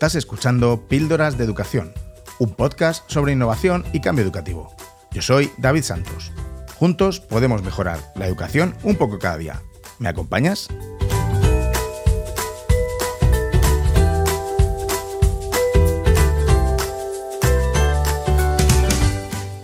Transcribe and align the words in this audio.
Estás 0.00 0.14
escuchando 0.14 0.88
Píldoras 0.88 1.36
de 1.36 1.44
Educación, 1.44 1.92
un 2.38 2.54
podcast 2.54 3.04
sobre 3.10 3.34
innovación 3.34 3.84
y 3.92 4.00
cambio 4.00 4.24
educativo. 4.24 4.74
Yo 5.12 5.20
soy 5.20 5.52
David 5.58 5.82
Santos. 5.82 6.32
Juntos 6.78 7.20
podemos 7.20 7.62
mejorar 7.62 7.98
la 8.14 8.26
educación 8.26 8.74
un 8.82 8.96
poco 8.96 9.18
cada 9.18 9.36
día. 9.36 9.60
¿Me 9.98 10.08
acompañas? 10.08 10.68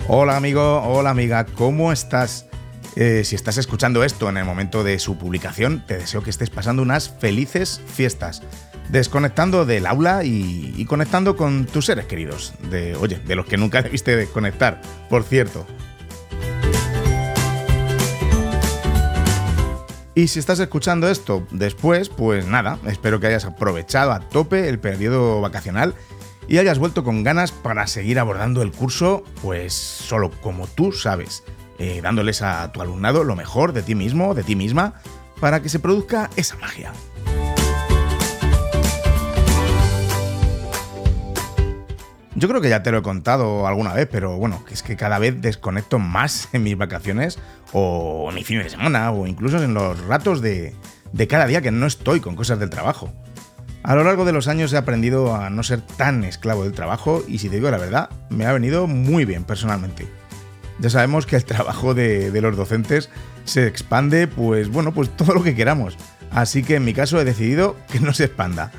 Hola 0.06 0.36
amigo, 0.36 0.82
hola 0.82 1.08
amiga, 1.08 1.46
¿cómo 1.46 1.92
estás? 1.92 2.44
Eh, 2.94 3.22
si 3.24 3.36
estás 3.36 3.56
escuchando 3.56 4.04
esto 4.04 4.28
en 4.28 4.36
el 4.36 4.44
momento 4.44 4.84
de 4.84 4.98
su 4.98 5.16
publicación, 5.16 5.82
te 5.86 5.96
deseo 5.96 6.22
que 6.22 6.28
estés 6.28 6.50
pasando 6.50 6.82
unas 6.82 7.08
felices 7.08 7.80
fiestas 7.86 8.42
desconectando 8.88 9.64
del 9.64 9.86
aula 9.86 10.24
y, 10.24 10.84
conectando 10.86 11.36
con 11.36 11.66
tus 11.66 11.86
seres 11.86 12.06
queridos. 12.06 12.54
De, 12.70 12.94
oye, 12.96 13.18
de 13.18 13.34
los 13.34 13.46
que 13.46 13.56
nunca 13.56 13.82
debiste 13.82 14.16
desconectar, 14.16 14.80
por 15.08 15.24
cierto. 15.24 15.66
Y 20.14 20.28
si 20.28 20.38
estás 20.38 20.58
escuchando 20.60 21.10
esto 21.10 21.46
después, 21.50 22.08
pues 22.08 22.46
nada, 22.46 22.78
espero 22.86 23.20
que 23.20 23.26
hayas 23.26 23.44
aprovechado 23.44 24.12
a 24.12 24.20
tope 24.20 24.68
el 24.68 24.78
periodo 24.78 25.42
vacacional 25.42 25.94
y 26.48 26.56
hayas 26.56 26.78
vuelto 26.78 27.04
con 27.04 27.22
ganas 27.22 27.52
para 27.52 27.86
seguir 27.86 28.18
abordando 28.18 28.62
el 28.62 28.72
curso, 28.72 29.24
pues 29.42 29.74
solo 29.74 30.30
como 30.40 30.68
tú 30.68 30.92
sabes, 30.92 31.44
eh, 31.78 32.00
dándoles 32.02 32.40
a 32.40 32.72
tu 32.72 32.80
alumnado 32.80 33.24
lo 33.24 33.36
mejor 33.36 33.74
de 33.74 33.82
ti 33.82 33.94
mismo, 33.94 34.34
de 34.34 34.42
ti 34.42 34.56
misma, 34.56 34.94
para 35.38 35.60
que 35.60 35.68
se 35.68 35.80
produzca 35.80 36.30
esa 36.36 36.56
magia. 36.56 36.92
Yo 42.36 42.48
creo 42.48 42.60
que 42.60 42.68
ya 42.68 42.82
te 42.82 42.92
lo 42.92 42.98
he 42.98 43.02
contado 43.02 43.66
alguna 43.66 43.94
vez, 43.94 44.06
pero 44.12 44.36
bueno, 44.36 44.62
es 44.70 44.82
que 44.82 44.94
cada 44.94 45.18
vez 45.18 45.40
desconecto 45.40 45.98
más 45.98 46.50
en 46.52 46.62
mis 46.62 46.76
vacaciones 46.76 47.38
o 47.72 48.26
en 48.28 48.34
mi 48.34 48.44
fin 48.44 48.58
de 48.58 48.68
semana 48.68 49.10
o 49.10 49.26
incluso 49.26 49.62
en 49.62 49.72
los 49.72 49.98
ratos 50.06 50.42
de, 50.42 50.74
de 51.12 51.26
cada 51.26 51.46
día 51.46 51.62
que 51.62 51.70
no 51.70 51.86
estoy 51.86 52.20
con 52.20 52.36
cosas 52.36 52.58
del 52.58 52.68
trabajo. 52.68 53.10
A 53.82 53.94
lo 53.94 54.04
largo 54.04 54.26
de 54.26 54.32
los 54.32 54.48
años 54.48 54.70
he 54.72 54.76
aprendido 54.76 55.34
a 55.34 55.48
no 55.48 55.62
ser 55.62 55.80
tan 55.80 56.24
esclavo 56.24 56.64
del 56.64 56.72
trabajo 56.72 57.24
y 57.26 57.38
si 57.38 57.48
te 57.48 57.56
digo 57.56 57.70
la 57.70 57.78
verdad, 57.78 58.10
me 58.28 58.44
ha 58.44 58.52
venido 58.52 58.86
muy 58.86 59.24
bien 59.24 59.44
personalmente. 59.44 60.06
Ya 60.78 60.90
sabemos 60.90 61.24
que 61.24 61.36
el 61.36 61.44
trabajo 61.46 61.94
de, 61.94 62.38
los 62.38 62.54
docentes 62.54 63.08
se 63.44 63.66
expande, 63.66 64.26
pues 64.26 64.68
bueno, 64.68 64.92
pues 64.92 65.08
todo 65.16 65.32
lo 65.32 65.42
que 65.42 65.54
queramos. 65.54 65.96
Así 66.30 66.62
que 66.62 66.74
en 66.74 66.84
mi 66.84 66.92
caso 66.92 67.18
he 67.18 67.24
decidido 67.24 67.76
que 67.90 68.00
no 68.00 68.12
se 68.12 68.24
expanda. 68.24 68.72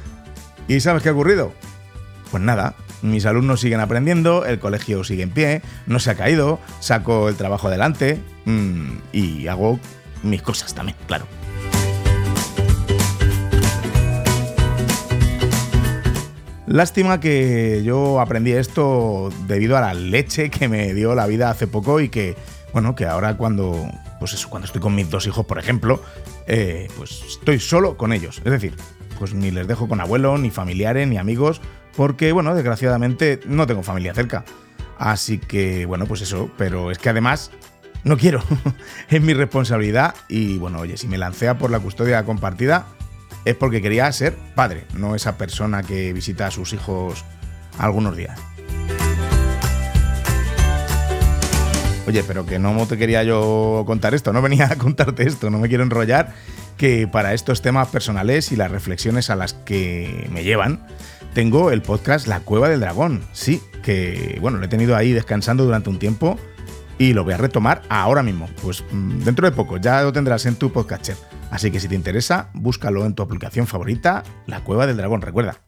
¿Y 0.67 0.79
sabes 0.81 1.01
qué 1.01 1.09
ha 1.09 1.13
ocurrido? 1.13 1.53
Pues 2.29 2.43
nada, 2.43 2.75
mis 3.01 3.25
alumnos 3.25 3.61
siguen 3.61 3.79
aprendiendo, 3.79 4.45
el 4.45 4.59
colegio 4.59 5.03
sigue 5.03 5.23
en 5.23 5.29
pie, 5.29 5.61
no 5.85 5.99
se 5.99 6.11
ha 6.11 6.15
caído, 6.15 6.59
saco 6.79 7.29
el 7.29 7.35
trabajo 7.35 7.67
adelante 7.67 8.19
mm, 8.45 8.89
y 9.11 9.47
hago 9.47 9.79
mis 10.23 10.41
cosas 10.41 10.73
también, 10.73 10.97
claro. 11.07 11.25
Lástima 16.67 17.21
que 17.21 17.81
yo 17.85 18.19
aprendí 18.19 18.51
esto 18.51 19.29
debido 19.47 19.77
a 19.77 19.81
la 19.81 19.93
leche 19.93 20.49
que 20.49 20.67
me 20.67 20.93
dio 20.93 21.15
la 21.15 21.25
vida 21.25 21.49
hace 21.49 21.65
poco 21.65 22.01
y 22.01 22.09
que, 22.09 22.35
bueno, 22.73 22.93
que 22.93 23.05
ahora 23.05 23.37
cuando, 23.37 23.89
pues 24.19 24.33
eso, 24.33 24.49
cuando 24.49 24.65
estoy 24.65 24.81
con 24.81 24.93
mis 24.93 25.09
dos 25.09 25.25
hijos, 25.27 25.45
por 25.45 25.59
ejemplo, 25.59 26.01
eh, 26.45 26.89
pues 26.97 27.23
estoy 27.25 27.59
solo 27.59 27.95
con 27.95 28.11
ellos. 28.11 28.41
Es 28.43 28.51
decir, 28.51 28.75
pues 29.17 29.33
ni 29.33 29.49
les 29.49 29.65
dejo 29.65 29.87
con 29.87 30.01
abuelo, 30.01 30.37
ni 30.37 30.49
familiares, 30.49 31.07
ni 31.07 31.17
amigos, 31.17 31.61
porque, 31.97 32.31
bueno, 32.31 32.53
desgraciadamente 32.53 33.39
no 33.47 33.65
tengo 33.65 33.81
familia 33.81 34.13
cerca. 34.13 34.45
Así 34.99 35.39
que, 35.39 35.87
bueno, 35.87 36.05
pues 36.05 36.21
eso, 36.21 36.49
pero 36.55 36.91
es 36.91 36.99
que 36.99 37.09
además 37.09 37.51
no 38.03 38.17
quiero, 38.17 38.41
es 39.09 39.21
mi 39.21 39.33
responsabilidad 39.33 40.15
y, 40.29 40.59
bueno, 40.59 40.79
oye, 40.79 40.95
si 40.95 41.07
me 41.07 41.17
lancé 41.17 41.49
a 41.49 41.57
por 41.57 41.71
la 41.71 41.79
custodia 41.79 42.23
compartida 42.23 42.85
es 43.45 43.55
porque 43.55 43.81
quería 43.81 44.11
ser 44.11 44.35
padre, 44.55 44.85
no 44.93 45.15
esa 45.15 45.37
persona 45.37 45.81
que 45.81 46.13
visita 46.13 46.47
a 46.47 46.51
sus 46.51 46.71
hijos 46.73 47.25
algunos 47.79 48.15
días. 48.15 48.39
Oye, 52.07 52.23
pero 52.23 52.45
que 52.45 52.59
no 52.59 52.87
te 52.87 52.97
quería 52.97 53.23
yo 53.23 53.83
contar 53.87 54.13
esto, 54.13 54.31
no 54.33 54.41
venía 54.41 54.67
a 54.71 54.75
contarte 54.77 55.27
esto, 55.27 55.49
no 55.49 55.57
me 55.57 55.67
quiero 55.67 55.83
enrollar, 55.83 56.33
que 56.77 57.07
para 57.07 57.33
estos 57.33 57.61
temas 57.61 57.87
personales 57.87 58.51
y 58.51 58.55
las 58.55 58.69
reflexiones 58.69 59.29
a 59.29 59.35
las 59.35 59.53
que 59.53 60.27
me 60.31 60.43
llevan, 60.43 60.85
tengo 61.37 61.69
el 61.69 61.83
podcast 61.83 62.25
La 62.25 62.39
Cueva 62.39 62.67
del 62.67 62.79
Dragón. 62.79 63.21
Sí, 63.31 63.61
que 63.83 64.39
bueno, 64.41 64.57
lo 64.57 64.65
he 64.65 64.67
tenido 64.67 64.95
ahí 64.95 65.13
descansando 65.13 65.65
durante 65.65 65.87
un 65.87 65.99
tiempo 65.99 66.35
y 66.97 67.13
lo 67.13 67.23
voy 67.23 67.35
a 67.35 67.37
retomar 67.37 67.83
ahora 67.89 68.23
mismo. 68.23 68.49
Pues 68.63 68.83
mm, 68.91 69.19
dentro 69.19 69.47
de 69.47 69.55
poco 69.55 69.77
ya 69.77 70.01
lo 70.01 70.11
tendrás 70.11 70.47
en 70.47 70.55
tu 70.55 70.73
podcatcher. 70.73 71.15
Así 71.51 71.69
que 71.69 71.79
si 71.79 71.87
te 71.87 71.93
interesa, 71.93 72.49
búscalo 72.55 73.05
en 73.05 73.13
tu 73.13 73.21
aplicación 73.21 73.67
favorita, 73.67 74.23
La 74.47 74.63
Cueva 74.63 74.87
del 74.87 74.97
Dragón, 74.97 75.21
recuerda. 75.21 75.61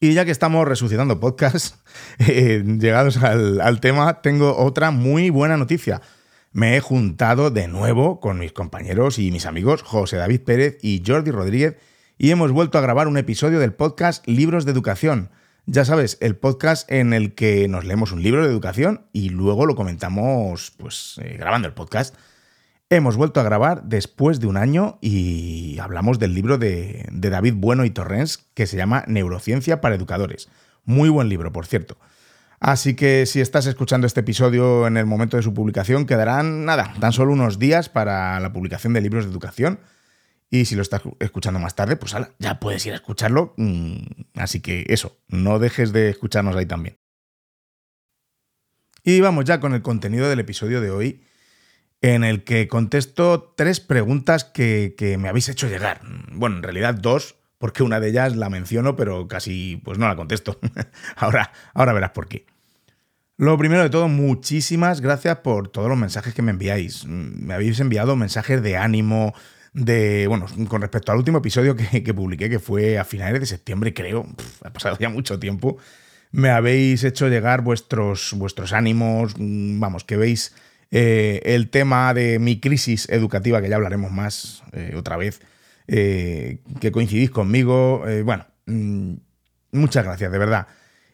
Y 0.00 0.14
ya 0.14 0.24
que 0.24 0.30
estamos 0.30 0.66
resucitando 0.66 1.20
podcasts, 1.20 1.78
eh, 2.20 2.64
llegados 2.64 3.18
al, 3.18 3.60
al 3.60 3.80
tema, 3.80 4.22
tengo 4.22 4.56
otra 4.56 4.90
muy 4.90 5.28
buena 5.28 5.58
noticia 5.58 6.00
me 6.52 6.76
he 6.76 6.80
juntado 6.80 7.50
de 7.50 7.68
nuevo 7.68 8.20
con 8.20 8.38
mis 8.38 8.52
compañeros 8.52 9.18
y 9.18 9.30
mis 9.30 9.46
amigos 9.46 9.82
José 9.82 10.16
David 10.16 10.40
Pérez 10.40 10.78
y 10.82 11.02
Jordi 11.06 11.30
Rodríguez 11.30 11.76
y 12.18 12.30
hemos 12.30 12.50
vuelto 12.50 12.76
a 12.76 12.80
grabar 12.80 13.08
un 13.08 13.16
episodio 13.16 13.60
del 13.60 13.72
podcast 13.72 14.26
Libros 14.26 14.64
de 14.64 14.72
Educación. 14.72 15.30
Ya 15.66 15.84
sabes, 15.84 16.18
el 16.20 16.36
podcast 16.36 16.90
en 16.90 17.12
el 17.12 17.34
que 17.34 17.68
nos 17.68 17.84
leemos 17.84 18.10
un 18.10 18.22
libro 18.22 18.42
de 18.42 18.50
educación 18.50 19.06
y 19.12 19.28
luego 19.28 19.64
lo 19.64 19.76
comentamos 19.76 20.72
pues 20.76 21.20
eh, 21.22 21.36
grabando 21.38 21.68
el 21.68 21.74
podcast. 21.74 22.16
Hemos 22.88 23.16
vuelto 23.16 23.38
a 23.38 23.44
grabar 23.44 23.84
después 23.84 24.40
de 24.40 24.48
un 24.48 24.56
año 24.56 24.98
y 25.00 25.78
hablamos 25.78 26.18
del 26.18 26.34
libro 26.34 26.58
de, 26.58 27.06
de 27.12 27.30
David 27.30 27.54
Bueno 27.58 27.84
y 27.84 27.90
Torrens 27.90 28.38
que 28.54 28.66
se 28.66 28.76
llama 28.76 29.04
Neurociencia 29.06 29.80
para 29.80 29.94
Educadores. 29.94 30.48
Muy 30.84 31.08
buen 31.08 31.28
libro, 31.28 31.52
por 31.52 31.66
cierto. 31.66 31.96
Así 32.60 32.94
que 32.94 33.24
si 33.24 33.40
estás 33.40 33.64
escuchando 33.64 34.06
este 34.06 34.20
episodio 34.20 34.86
en 34.86 34.98
el 34.98 35.06
momento 35.06 35.38
de 35.38 35.42
su 35.42 35.54
publicación, 35.54 36.04
quedarán 36.04 36.66
nada, 36.66 36.92
tan 37.00 37.12
solo 37.12 37.32
unos 37.32 37.58
días 37.58 37.88
para 37.88 38.38
la 38.38 38.52
publicación 38.52 38.92
de 38.92 39.00
libros 39.00 39.24
de 39.24 39.30
educación. 39.30 39.80
Y 40.50 40.66
si 40.66 40.74
lo 40.74 40.82
estás 40.82 41.00
escuchando 41.20 41.58
más 41.58 41.74
tarde, 41.74 41.96
pues 41.96 42.14
ya 42.38 42.60
puedes 42.60 42.84
ir 42.84 42.92
a 42.92 42.96
escucharlo. 42.96 43.54
Mm, 43.56 44.04
así 44.34 44.60
que 44.60 44.84
eso, 44.88 45.16
no 45.28 45.58
dejes 45.58 45.92
de 45.92 46.10
escucharnos 46.10 46.54
ahí 46.54 46.66
también. 46.66 46.98
Y 49.04 49.20
vamos 49.22 49.46
ya 49.46 49.58
con 49.58 49.72
el 49.72 49.80
contenido 49.80 50.28
del 50.28 50.40
episodio 50.40 50.82
de 50.82 50.90
hoy, 50.90 51.24
en 52.02 52.24
el 52.24 52.44
que 52.44 52.68
contesto 52.68 53.54
tres 53.56 53.80
preguntas 53.80 54.44
que, 54.44 54.94
que 54.98 55.16
me 55.16 55.30
habéis 55.30 55.48
hecho 55.48 55.66
llegar. 55.66 56.02
Bueno, 56.32 56.56
en 56.56 56.62
realidad 56.62 56.94
dos, 56.94 57.36
porque 57.60 57.82
una 57.82 58.00
de 58.00 58.08
ellas 58.08 58.36
la 58.36 58.48
menciono, 58.48 58.96
pero 58.96 59.28
casi 59.28 59.82
pues 59.84 59.98
no 59.98 60.08
la 60.08 60.16
contesto. 60.16 60.58
ahora, 61.16 61.52
ahora 61.74 61.92
verás 61.92 62.10
por 62.12 62.26
qué. 62.26 62.46
Lo 63.36 63.58
primero 63.58 63.82
de 63.82 63.90
todo, 63.90 64.08
muchísimas 64.08 65.02
gracias 65.02 65.38
por 65.40 65.68
todos 65.68 65.90
los 65.90 65.98
mensajes 65.98 66.32
que 66.32 66.40
me 66.40 66.52
enviáis. 66.52 67.04
Me 67.06 67.52
habéis 67.52 67.78
enviado 67.78 68.16
mensajes 68.16 68.62
de 68.62 68.78
ánimo, 68.78 69.34
de, 69.74 70.26
bueno, 70.26 70.46
con 70.68 70.80
respecto 70.80 71.12
al 71.12 71.18
último 71.18 71.38
episodio 71.38 71.76
que, 71.76 72.14
publiqué, 72.14 72.48
que 72.48 72.60
fue 72.60 72.98
a 72.98 73.04
finales 73.04 73.40
de 73.40 73.46
septiembre, 73.46 73.92
creo, 73.92 74.26
ha 74.64 74.72
pasado 74.72 74.96
ya 74.98 75.10
mucho 75.10 75.38
tiempo, 75.38 75.76
me 76.32 76.48
habéis 76.48 77.04
hecho 77.04 77.28
llegar 77.28 77.60
vuestros, 77.60 78.32
vuestros 78.36 78.72
ánimos, 78.72 79.34
vamos, 79.38 80.04
que 80.04 80.16
veis 80.16 80.54
eh, 80.90 81.42
el 81.44 81.68
tema 81.68 82.14
de 82.14 82.38
mi 82.38 82.58
crisis 82.58 83.06
educativa, 83.10 83.60
que 83.60 83.68
ya 83.68 83.76
hablaremos 83.76 84.12
más 84.12 84.62
eh, 84.72 84.94
otra 84.96 85.18
vez, 85.18 85.42
eh, 85.92 86.62
que 86.80 86.92
coincidís 86.92 87.30
conmigo. 87.30 88.06
Eh, 88.06 88.22
bueno, 88.22 88.46
mm, 88.66 89.14
muchas 89.72 90.04
gracias, 90.04 90.30
de 90.30 90.38
verdad. 90.38 90.68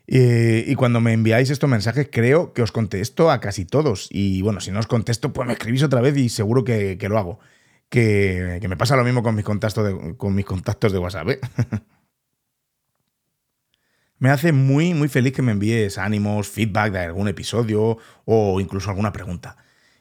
y 0.06 0.74
cuando 0.76 1.00
me 1.00 1.12
enviáis 1.14 1.50
estos 1.50 1.68
mensajes, 1.68 2.08
creo 2.12 2.52
que 2.52 2.62
os 2.62 2.72
contesto 2.72 3.30
a 3.30 3.40
casi 3.40 3.64
todos. 3.64 4.08
Y 4.10 4.42
bueno, 4.42 4.60
si 4.60 4.70
no 4.70 4.78
os 4.78 4.86
contesto, 4.86 5.32
pues 5.32 5.46
me 5.46 5.54
escribís 5.54 5.82
otra 5.82 6.00
vez 6.00 6.16
y 6.16 6.28
seguro 6.28 6.62
que, 6.62 6.98
lo 7.08 7.18
hago. 7.18 7.40
Que, 7.88 8.64
me 8.68 8.76
pasa 8.76 8.96
lo 8.96 9.04
mismo 9.04 9.22
con 9.22 9.34
mis 9.34 9.44
contactos 9.44 9.84
de, 9.84 10.16
con 10.16 10.34
mis 10.34 10.44
contactos 10.44 10.92
de 10.92 10.98
WhatsApp. 10.98 11.30
¿eh? 11.30 11.40
me 14.18 14.30
hace 14.30 14.52
muy, 14.52 14.94
muy 14.94 15.08
feliz 15.08 15.32
que 15.32 15.42
me 15.42 15.52
envíes 15.52 15.98
ánimos, 15.98 16.48
feedback 16.48 16.92
de 16.92 16.98
algún 17.00 17.28
episodio 17.28 17.98
o 18.26 18.60
incluso 18.60 18.90
alguna 18.90 19.12
pregunta. 19.12 19.56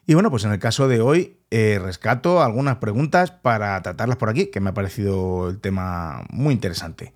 Y 0.08 0.14
bueno, 0.14 0.30
pues 0.30 0.44
en 0.44 0.52
el 0.52 0.60
caso 0.60 0.88
de 0.88 1.02
hoy 1.02 1.40
eh, 1.50 1.80
rescato 1.82 2.44
algunas 2.44 2.78
preguntas 2.78 3.32
para 3.32 3.82
tratarlas 3.82 4.18
por 4.18 4.30
aquí, 4.30 4.48
que 4.48 4.60
me 4.60 4.70
ha 4.70 4.74
parecido 4.74 5.50
el 5.50 5.60
tema 5.60 6.26
muy 6.30 6.54
interesante. 6.54 7.14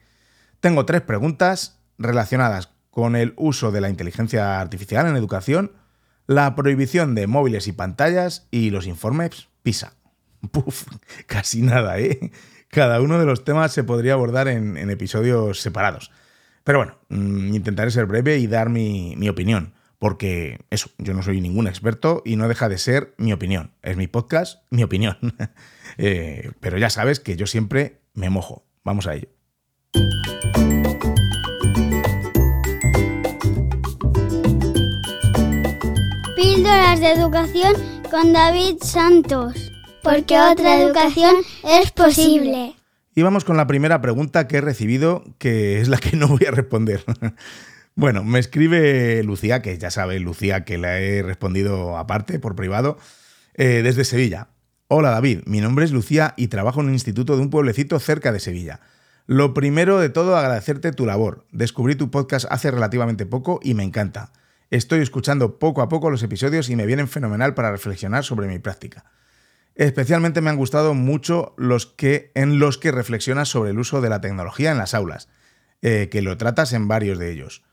Tengo 0.59 0.85
tres 0.85 1.01
preguntas 1.01 1.79
relacionadas 1.99 2.71
con 2.89 3.15
el 3.15 3.33
uso 3.37 3.71
de 3.71 3.81
la 3.81 3.89
inteligencia 3.89 4.59
artificial 4.59 5.07
en 5.07 5.15
educación, 5.15 5.71
la 6.25 6.55
prohibición 6.55 7.13
de 7.13 7.27
móviles 7.27 7.67
y 7.67 7.73
pantallas 7.73 8.47
y 8.49 8.71
los 8.71 8.87
informes 8.87 9.49
PISA. 9.61 9.93
Puf, 10.51 10.85
casi 11.27 11.61
nada, 11.61 11.99
¿eh? 11.99 12.31
Cada 12.69 13.01
uno 13.01 13.19
de 13.19 13.25
los 13.25 13.43
temas 13.43 13.71
se 13.71 13.83
podría 13.83 14.13
abordar 14.13 14.47
en, 14.47 14.77
episodios 14.89 15.61
separados. 15.61 16.11
Pero 16.63 16.79
bueno, 16.79 16.97
mm, 17.09 17.53
intentaré 17.53 17.91
ser 17.91 18.05
breve 18.05 18.37
y 18.37 18.47
dar 18.47 18.69
mi, 18.69 19.15
mi 19.17 19.27
opinión, 19.27 19.73
porque 19.99 20.59
eso, 20.69 20.89
yo 20.97 21.13
no 21.13 21.21
soy 21.21 21.41
ningún 21.41 21.67
experto 21.67 22.23
y 22.25 22.37
no 22.37 22.47
deja 22.47 22.69
de 22.69 22.77
ser 22.77 23.13
mi 23.17 23.33
opinión. 23.33 23.73
Es 23.83 23.97
mi 23.97 24.07
podcast, 24.07 24.63
mi 24.71 24.83
opinión. 24.83 25.17
Eh, 26.01 26.51
pero 26.61 26.77
ya 26.77 26.89
sabes 26.89 27.19
que 27.19 27.35
yo 27.35 27.45
siempre 27.45 27.99
me 28.13 28.29
mojo. 28.29 28.63
Vamos 28.85 29.05
a 29.07 29.15
ello. 29.15 29.27
Píldoras 36.37 37.01
de 37.01 37.11
educación 37.11 37.73
con 38.09 38.31
David 38.31 38.77
Santos. 38.81 39.71
Porque 40.03 40.39
otra 40.39 40.79
educación 40.81 41.35
es 41.65 41.91
posible. 41.91 42.75
Y 43.13 43.21
vamos 43.21 43.43
con 43.43 43.57
la 43.57 43.67
primera 43.67 43.99
pregunta 43.99 44.47
que 44.47 44.57
he 44.57 44.61
recibido, 44.61 45.25
que 45.37 45.81
es 45.81 45.89
la 45.89 45.97
que 45.97 46.15
no 46.15 46.29
voy 46.29 46.45
a 46.47 46.51
responder. 46.51 47.03
bueno, 47.99 48.23
me 48.23 48.39
escribe 48.39 49.21
Lucía, 49.23 49.61
que 49.61 49.77
ya 49.77 49.91
sabe 49.91 50.21
Lucía 50.21 50.63
que 50.63 50.77
la 50.77 51.01
he 51.01 51.21
respondido 51.21 51.97
aparte, 51.97 52.39
por 52.39 52.55
privado, 52.55 52.97
eh, 53.55 53.81
desde 53.83 54.05
Sevilla. 54.05 54.47
Hola 54.87 55.09
David, 55.09 55.41
mi 55.45 55.59
nombre 55.59 55.83
es 55.83 55.91
Lucía 55.91 56.33
y 56.37 56.47
trabajo 56.47 56.79
en 56.79 56.87
un 56.87 56.93
instituto 56.93 57.35
de 57.35 57.41
un 57.41 57.49
pueblecito 57.49 57.99
cerca 57.99 58.31
de 58.31 58.39
Sevilla. 58.39 58.79
Lo 59.25 59.53
primero 59.53 59.99
de 59.99 60.07
todo, 60.07 60.37
agradecerte 60.37 60.93
tu 60.93 61.05
labor. 61.05 61.45
Descubrí 61.51 61.95
tu 61.95 62.09
podcast 62.09 62.45
hace 62.49 62.71
relativamente 62.71 63.25
poco 63.25 63.59
y 63.61 63.73
me 63.73 63.83
encanta. 63.83 64.31
Estoy 64.69 65.01
escuchando 65.01 65.59
poco 65.59 65.81
a 65.81 65.89
poco 65.89 66.09
los 66.09 66.23
episodios 66.23 66.69
y 66.69 66.77
me 66.77 66.85
vienen 66.85 67.09
fenomenal 67.09 67.53
para 67.53 67.69
reflexionar 67.69 68.23
sobre 68.23 68.47
mi 68.47 68.59
práctica. 68.59 69.11
Especialmente 69.75 70.39
me 70.39 70.49
han 70.49 70.57
gustado 70.57 70.93
mucho 70.93 71.53
los 71.57 71.85
que, 71.85 72.31
en 72.33 72.59
los 72.59 72.77
que 72.77 72.93
reflexionas 72.93 73.49
sobre 73.49 73.71
el 73.71 73.79
uso 73.79 73.99
de 73.99 74.09
la 74.09 74.21
tecnología 74.21 74.71
en 74.71 74.77
las 74.77 74.93
aulas, 74.93 75.27
eh, 75.81 76.07
que 76.09 76.21
lo 76.21 76.37
tratas 76.37 76.71
en 76.71 76.87
varios 76.87 77.19
de 77.19 77.33
ellos. 77.33 77.63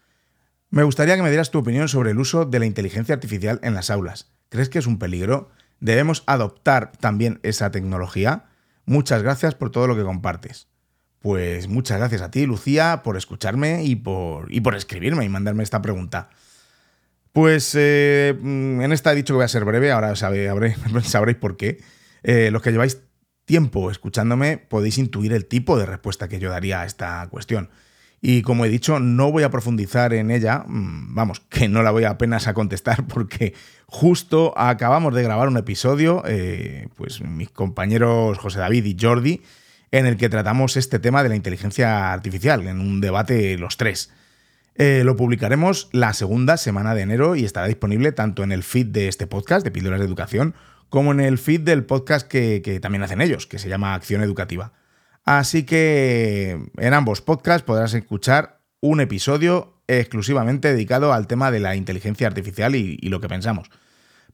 Me 0.70 0.82
gustaría 0.82 1.16
que 1.16 1.22
me 1.22 1.30
dieras 1.30 1.50
tu 1.50 1.58
opinión 1.58 1.88
sobre 1.88 2.10
el 2.10 2.18
uso 2.18 2.44
de 2.44 2.58
la 2.58 2.66
inteligencia 2.66 3.14
artificial 3.14 3.60
en 3.62 3.74
las 3.74 3.90
aulas. 3.90 4.32
¿Crees 4.48 4.68
que 4.68 4.78
es 4.78 4.86
un 4.86 4.98
peligro? 4.98 5.50
¿Debemos 5.80 6.22
adoptar 6.26 6.92
también 6.92 7.40
esa 7.42 7.70
tecnología? 7.70 8.46
Muchas 8.84 9.22
gracias 9.22 9.54
por 9.54 9.70
todo 9.70 9.86
lo 9.86 9.96
que 9.96 10.02
compartes. 10.02 10.68
Pues 11.20 11.68
muchas 11.68 11.98
gracias 11.98 12.22
a 12.22 12.30
ti, 12.30 12.46
Lucía, 12.46 13.02
por 13.02 13.16
escucharme 13.16 13.84
y 13.84 13.96
por, 13.96 14.52
y 14.52 14.60
por 14.60 14.74
escribirme 14.74 15.24
y 15.24 15.28
mandarme 15.28 15.62
esta 15.62 15.82
pregunta. 15.82 16.30
Pues 17.32 17.72
eh, 17.74 18.34
mm, 18.40 18.80
en 18.80 18.92
esta 18.92 19.12
he 19.12 19.16
dicho 19.16 19.34
que 19.34 19.36
voy 19.36 19.44
a 19.44 19.48
ser 19.48 19.64
breve, 19.64 19.92
ahora 19.92 20.14
sabréis 21.02 21.36
por 21.36 21.56
qué. 21.56 21.82
Eh, 22.22 22.50
los 22.50 22.62
que 22.62 22.72
lleváis 22.72 23.02
tiempo 23.44 23.90
escuchándome 23.90 24.58
podéis 24.58 24.98
intuir 24.98 25.32
el 25.32 25.46
tipo 25.46 25.78
de 25.78 25.86
respuesta 25.86 26.28
que 26.28 26.38
yo 26.38 26.50
daría 26.50 26.82
a 26.82 26.86
esta 26.86 27.26
cuestión. 27.30 27.70
Y 28.28 28.42
como 28.42 28.64
he 28.64 28.68
dicho, 28.68 28.98
no 28.98 29.30
voy 29.30 29.44
a 29.44 29.50
profundizar 29.50 30.12
en 30.12 30.32
ella, 30.32 30.64
mm, 30.66 31.14
vamos, 31.14 31.38
que 31.48 31.68
no 31.68 31.84
la 31.84 31.92
voy 31.92 32.02
apenas 32.02 32.48
a 32.48 32.54
contestar 32.54 33.06
porque 33.08 33.54
justo 33.86 34.52
acabamos 34.58 35.14
de 35.14 35.22
grabar 35.22 35.46
un 35.46 35.56
episodio, 35.56 36.24
eh, 36.26 36.88
pues 36.96 37.20
mis 37.20 37.50
compañeros 37.50 38.36
José 38.38 38.58
David 38.58 38.84
y 38.84 38.96
Jordi, 39.00 39.42
en 39.92 40.06
el 40.06 40.16
que 40.16 40.28
tratamos 40.28 40.76
este 40.76 40.98
tema 40.98 41.22
de 41.22 41.28
la 41.28 41.36
inteligencia 41.36 42.12
artificial, 42.12 42.66
en 42.66 42.80
un 42.80 43.00
debate 43.00 43.56
los 43.58 43.76
tres. 43.76 44.10
Eh, 44.74 45.02
lo 45.04 45.14
publicaremos 45.14 45.88
la 45.92 46.12
segunda 46.12 46.56
semana 46.56 46.96
de 46.96 47.02
enero 47.02 47.36
y 47.36 47.44
estará 47.44 47.68
disponible 47.68 48.10
tanto 48.10 48.42
en 48.42 48.50
el 48.50 48.64
feed 48.64 48.86
de 48.86 49.06
este 49.06 49.28
podcast, 49.28 49.62
de 49.62 49.70
Píldoras 49.70 50.00
de 50.00 50.06
Educación, 50.06 50.56
como 50.88 51.12
en 51.12 51.20
el 51.20 51.38
feed 51.38 51.60
del 51.60 51.84
podcast 51.84 52.26
que, 52.26 52.60
que 52.60 52.80
también 52.80 53.04
hacen 53.04 53.20
ellos, 53.20 53.46
que 53.46 53.60
se 53.60 53.68
llama 53.68 53.94
Acción 53.94 54.20
Educativa. 54.20 54.72
Así 55.26 55.64
que 55.64 56.70
en 56.78 56.94
ambos 56.94 57.20
podcasts 57.20 57.64
podrás 57.64 57.92
escuchar 57.94 58.60
un 58.80 59.00
episodio 59.00 59.82
exclusivamente 59.88 60.72
dedicado 60.72 61.12
al 61.12 61.26
tema 61.26 61.50
de 61.50 61.58
la 61.58 61.74
inteligencia 61.74 62.28
artificial 62.28 62.76
y, 62.76 62.96
lo 62.98 63.20
que 63.20 63.28
pensamos. 63.28 63.68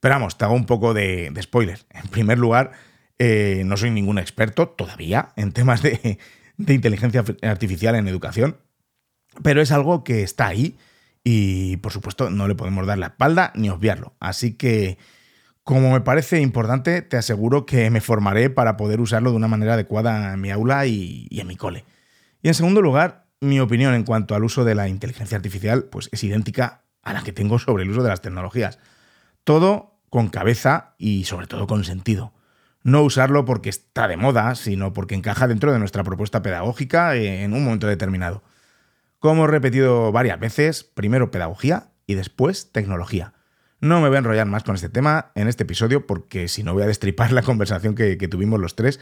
Pero 0.01 0.15
vamos, 0.15 0.37
te 0.37 0.45
hago 0.45 0.55
un 0.55 0.67
poco 0.67 0.93
de, 0.93 1.33
spoiler. 1.41 1.81
En 1.91 2.09
primer 2.09 2.39
lugar, 2.39 2.73
eh, 3.19 3.63
no 3.65 3.79
soy 3.79 3.91
ningún 3.91 4.19
experto 4.19 4.69
todavía 4.69 5.31
en 5.37 5.53
temas 5.53 5.83
de, 5.83 6.19
de 6.59 6.75
inteligencia 6.75 7.25
artificial 7.43 7.95
en 7.95 8.07
educación, 8.07 8.59
pero 9.43 9.63
es 9.63 9.73
algo 9.73 10.05
que 10.05 10.23
está 10.23 10.47
ahí 10.47 10.77
y 11.25 11.79
por 11.79 11.93
supuesto 11.93 12.29
no 12.29 12.49
le 12.49 12.55
podemos 12.55 12.87
dar 12.87 12.99
la 12.99 13.07
espalda 13.07 13.53
ni 13.55 13.71
obviarlo. 13.71 14.15
Así 14.21 14.55
que 14.55 14.99
como 15.65 15.93
me 15.93 16.01
parece 16.01 16.41
importante, 16.41 17.03
te 17.03 17.17
aseguro 17.17 17.67
que 17.67 17.89
me 17.91 18.01
formaré 18.01 18.51
para 18.51 18.77
poder 18.77 19.01
usarlo 19.01 19.31
de 19.31 19.37
una 19.37 19.49
manera 19.49 19.75
adecuada 19.75 20.35
en 20.35 20.41
mi 20.41 20.51
aula 20.51 20.87
y, 20.87 21.29
en 21.31 21.47
mi 21.47 21.57
cole. 21.57 21.85
Y 22.43 22.49
en 22.49 22.55
segundo 22.55 22.83
lugar, 22.83 23.27
mi 23.41 23.61
opinión 23.61 23.95
en 23.95 24.05
cuanto 24.05 24.35
al 24.35 24.45
uso 24.45 24.65
de 24.65 24.75
la 24.75 24.89
inteligencia 24.89 25.37
artificial 25.37 25.85
pues 25.85 26.09
es 26.13 26.25
idéntica 26.25 26.83
a 27.03 27.13
la 27.13 27.23
que 27.23 27.33
tengo 27.33 27.59
sobre 27.59 27.85
el 27.85 27.91
uso 27.91 28.03
de 28.03 28.09
las 28.09 28.21
tecnologías. 28.21 28.79
Todo 29.45 30.01
con 30.11 30.29
cabeza 30.29 30.95
y 30.99 31.25
sobre 31.25 31.47
todo 31.47 31.67
con 31.67 31.85
sentido. 31.85 32.33
No 32.83 33.03
usarlo 33.03 33.45
porque 33.45 33.71
está 33.71 34.09
de 34.09 34.17
moda, 34.17 34.57
sino 34.57 34.93
porque 34.93 35.15
encaja 35.15 35.47
dentro 35.47 35.73
de 35.73 35.79
nuestra 35.79 36.03
propuesta 36.03 36.43
pedagógica 36.43 37.15
en 37.15 37.53
un 37.53 37.65
momento 37.65 37.87
determinado. 37.87 38.43
Como 39.21 39.45
he 39.45 39.49
repetido 39.49 40.11
varias 40.11 40.41
veces, 40.41 40.83
primero 40.83 41.31
pedagogía 41.31 41.93
y 42.07 42.15
después 42.15 42.73
tecnología. 42.73 43.35
No 43.83 44.01
me 44.01 44.07
voy 44.07 44.15
a 44.15 44.19
enrollar 44.21 44.47
más 44.47 44.63
con 44.63 44.77
este 44.77 44.89
tema 44.89 45.33
en 45.35 45.49
este 45.49 45.65
episodio 45.65 46.07
porque 46.07 46.47
si 46.47 46.63
no 46.63 46.73
voy 46.73 46.85
a 46.85 46.87
destripar 46.87 47.33
la 47.33 47.43
conversación 47.43 47.97
que, 47.97 48.17
tuvimos 48.29 48.61
los 48.61 48.77
tres 48.77 49.01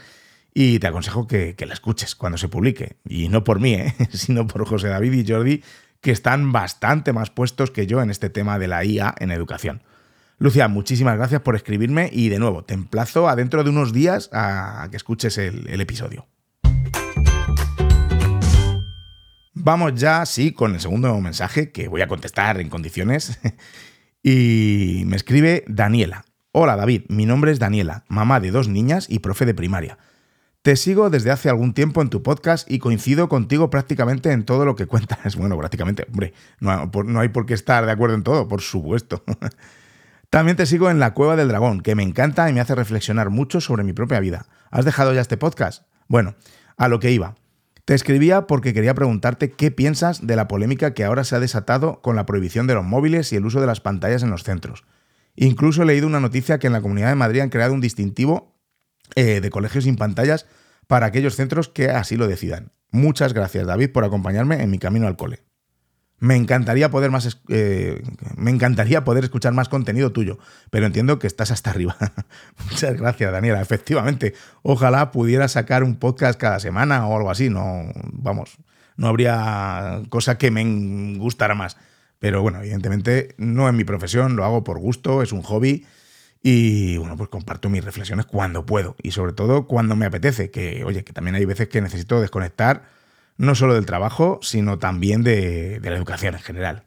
y 0.55 0.79
te 0.79 0.87
aconsejo 0.87 1.27
que, 1.27 1.55
la 1.67 1.73
escuches 1.75 2.15
cuando 2.15 2.39
se 2.39 2.49
publique. 2.49 2.97
Y 3.07 3.29
no 3.29 3.43
por 3.43 3.59
mí, 3.59 3.75
¿eh? 3.75 3.93
sino 4.11 4.47
por 4.47 4.65
José 4.65 4.87
David 4.87 5.13
y 5.13 5.31
Jordi, 5.31 5.63
que 6.01 6.09
están 6.09 6.51
bastante 6.51 7.13
más 7.13 7.29
puestos 7.29 7.69
que 7.69 7.85
yo 7.85 8.01
en 8.01 8.09
este 8.09 8.31
tema 8.31 8.57
de 8.57 8.67
la 8.67 8.83
IA 8.83 9.13
en 9.19 9.29
educación. 9.29 9.83
Lucia, 10.39 10.67
muchísimas 10.67 11.15
gracias 11.15 11.41
por 11.41 11.55
escribirme 11.55 12.09
y 12.11 12.29
de 12.29 12.39
nuevo, 12.39 12.63
te 12.63 12.73
emplazo 12.73 13.29
a 13.29 13.35
dentro 13.35 13.63
de 13.63 13.69
unos 13.69 13.93
días 13.93 14.31
a 14.33 14.87
que 14.89 14.97
escuches 14.97 15.37
el, 15.37 15.67
el 15.69 15.79
episodio. 15.79 16.25
Vamos 19.53 19.93
ya, 19.93 20.25
sí, 20.25 20.53
con 20.53 20.73
el 20.73 20.81
segundo 20.81 21.15
mensaje 21.21 21.71
que 21.71 21.87
voy 21.87 22.01
a 22.01 22.07
contestar 22.07 22.59
en 22.59 22.69
condiciones. 22.69 23.39
Y 24.23 25.03
me 25.07 25.15
escribe 25.15 25.63
Daniela. 25.67 26.25
Hola 26.51 26.75
David, 26.75 27.03
mi 27.09 27.25
nombre 27.25 27.51
es 27.51 27.57
Daniela, 27.57 28.03
mamá 28.07 28.39
de 28.39 28.51
dos 28.51 28.67
niñas 28.67 29.07
y 29.09 29.19
profe 29.19 29.45
de 29.45 29.55
primaria. 29.55 29.97
Te 30.61 30.75
sigo 30.75 31.09
desde 31.09 31.31
hace 31.31 31.49
algún 31.49 31.73
tiempo 31.73 32.03
en 32.03 32.09
tu 32.09 32.21
podcast 32.21 32.69
y 32.69 32.77
coincido 32.77 33.29
contigo 33.29 33.71
prácticamente 33.71 34.31
en 34.31 34.45
todo 34.45 34.63
lo 34.63 34.75
que 34.75 34.85
cuentas. 34.87 35.35
Bueno, 35.35 35.57
prácticamente, 35.57 36.05
hombre, 36.07 36.33
no, 36.59 36.91
hay 37.19 37.29
por 37.29 37.47
qué 37.47 37.55
estar 37.55 37.85
de 37.87 37.91
acuerdo 37.91 38.13
en 38.13 38.21
todo, 38.21 38.47
por 38.47 38.61
supuesto. 38.61 39.23
También 40.29 40.55
te 40.55 40.67
sigo 40.67 40.91
en 40.91 40.99
La 40.99 41.15
Cueva 41.15 41.35
del 41.35 41.47
Dragón, 41.47 41.81
que 41.81 41.95
me 41.95 42.03
encanta 42.03 42.47
y 42.47 42.53
me 42.53 42.61
hace 42.61 42.75
reflexionar 42.75 43.31
mucho 43.31 43.59
sobre 43.59 43.83
mi 43.83 43.93
propia 43.93 44.19
vida. 44.19 44.45
¿Has 44.69 44.85
dejado 44.85 45.13
ya 45.13 45.21
este 45.21 45.35
podcast? 45.35 45.83
Bueno, 46.07 46.35
a 46.77 46.87
lo 46.87 46.99
que 46.99 47.11
iba. 47.11 47.35
Te 47.91 47.95
escribía 47.95 48.47
porque 48.47 48.73
quería 48.73 48.93
preguntarte 48.93 49.51
qué 49.51 49.69
piensas 49.69 50.25
de 50.25 50.37
la 50.37 50.47
polémica 50.47 50.93
que 50.93 51.03
ahora 51.03 51.25
se 51.25 51.35
ha 51.35 51.41
desatado 51.41 52.01
con 52.01 52.15
la 52.15 52.25
prohibición 52.25 52.65
de 52.65 52.73
los 52.73 52.85
móviles 52.85 53.33
y 53.33 53.35
el 53.35 53.45
uso 53.45 53.59
de 53.59 53.67
las 53.67 53.81
pantallas 53.81 54.23
en 54.23 54.29
los 54.29 54.45
centros. 54.45 54.85
Incluso 55.35 55.83
he 55.83 55.85
leído 55.85 56.07
una 56.07 56.21
noticia 56.21 56.57
que 56.57 56.67
en 56.67 56.71
la 56.71 56.79
Comunidad 56.79 57.09
de 57.09 57.15
Madrid 57.15 57.41
han 57.41 57.49
creado 57.49 57.73
un 57.73 57.81
distintivo 57.81 58.55
eh, 59.15 59.41
de 59.41 59.49
colegios 59.49 59.83
sin 59.83 59.97
pantallas 59.97 60.45
para 60.87 61.07
aquellos 61.07 61.35
centros 61.35 61.67
que 61.67 61.89
así 61.89 62.15
lo 62.15 62.29
decidan. 62.29 62.71
Muchas 62.91 63.33
gracias 63.33 63.67
David 63.67 63.91
por 63.91 64.05
acompañarme 64.05 64.63
en 64.63 64.71
mi 64.71 64.79
camino 64.79 65.05
al 65.05 65.17
cole. 65.17 65.41
Me 66.21 66.35
encantaría 66.35 66.91
poder 66.91 67.09
más 67.09 67.39
eh, 67.49 68.03
me 68.37 68.51
encantaría 68.51 69.03
poder 69.03 69.23
escuchar 69.23 69.53
más 69.53 69.69
contenido 69.69 70.11
tuyo, 70.11 70.37
pero 70.69 70.85
entiendo 70.85 71.17
que 71.17 71.25
estás 71.25 71.49
hasta 71.49 71.71
arriba. 71.71 71.97
Muchas 72.69 72.95
gracias, 72.95 73.31
Daniela. 73.31 73.59
Efectivamente, 73.59 74.35
ojalá 74.61 75.09
pudiera 75.09 75.47
sacar 75.47 75.83
un 75.83 75.95
podcast 75.95 76.39
cada 76.39 76.59
semana 76.59 77.07
o 77.07 77.17
algo 77.17 77.31
así. 77.31 77.49
No, 77.49 77.85
vamos, 78.13 78.59
no 78.97 79.07
habría 79.07 80.03
cosa 80.09 80.37
que 80.37 80.51
me 80.51 81.17
gustara 81.17 81.55
más. 81.55 81.75
Pero 82.19 82.43
bueno, 82.43 82.59
evidentemente 82.59 83.33
no 83.39 83.67
es 83.67 83.73
mi 83.73 83.83
profesión, 83.83 84.35
lo 84.35 84.45
hago 84.45 84.63
por 84.63 84.77
gusto, 84.77 85.23
es 85.23 85.31
un 85.31 85.41
hobby. 85.41 85.87
Y 86.43 86.97
bueno, 86.97 87.17
pues 87.17 87.29
comparto 87.29 87.67
mis 87.67 87.83
reflexiones 87.83 88.27
cuando 88.27 88.63
puedo 88.63 88.95
y 89.01 89.09
sobre 89.09 89.33
todo 89.33 89.65
cuando 89.65 89.95
me 89.95 90.05
apetece, 90.05 90.51
que 90.51 90.83
oye, 90.83 91.03
que 91.03 91.13
también 91.13 91.33
hay 91.33 91.45
veces 91.45 91.67
que 91.67 91.81
necesito 91.81 92.21
desconectar 92.21 92.83
no 93.41 93.55
solo 93.55 93.73
del 93.73 93.87
trabajo, 93.87 94.39
sino 94.43 94.77
también 94.77 95.23
de, 95.23 95.79
la 95.81 95.95
educación 95.95 96.35
en 96.35 96.41
general. 96.41 96.83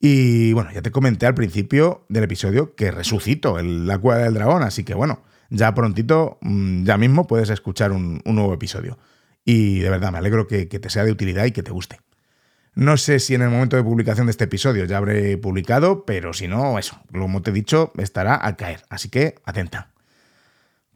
Y 0.00 0.52
bueno, 0.54 0.72
ya 0.72 0.82
te 0.82 0.90
comenté 0.90 1.26
al 1.26 1.34
principio 1.34 2.04
del 2.08 2.24
episodio 2.24 2.74
que 2.74 2.90
resucito 2.90 3.56
la 3.62 3.96
cueva 3.98 4.24
del 4.24 4.34
dragón, 4.34 4.64
así 4.64 4.82
que 4.82 4.94
bueno, 4.94 5.22
ya 5.50 5.72
prontito, 5.72 6.38
mm, 6.40 6.82
ya 6.82 6.98
mismo 6.98 7.28
puedes 7.28 7.48
escuchar 7.48 7.92
un, 7.92 8.20
nuevo 8.24 8.52
episodio. 8.52 8.98
Y 9.44 9.78
de 9.78 9.88
verdad, 9.88 10.10
me 10.10 10.18
alegro 10.18 10.48
que, 10.48 10.66
te 10.66 10.90
sea 10.90 11.04
de 11.04 11.12
utilidad 11.12 11.44
y 11.44 11.52
que 11.52 11.62
te 11.62 11.70
guste. 11.70 12.00
No 12.74 12.96
sé 12.96 13.20
si 13.20 13.36
en 13.36 13.42
el 13.42 13.50
momento 13.50 13.76
de 13.76 13.84
publicación 13.84 14.26
de 14.26 14.32
este 14.32 14.44
episodio 14.44 14.84
ya 14.84 14.96
habré 14.96 15.38
publicado, 15.38 16.04
pero 16.04 16.32
si 16.32 16.48
no, 16.48 16.76
eso, 16.80 17.00
como 17.12 17.40
te 17.40 17.50
he 17.50 17.54
dicho, 17.54 17.92
estará 17.98 18.44
a 18.44 18.56
caer. 18.56 18.82
Así 18.88 19.10
que 19.10 19.36
atenta. 19.44 19.92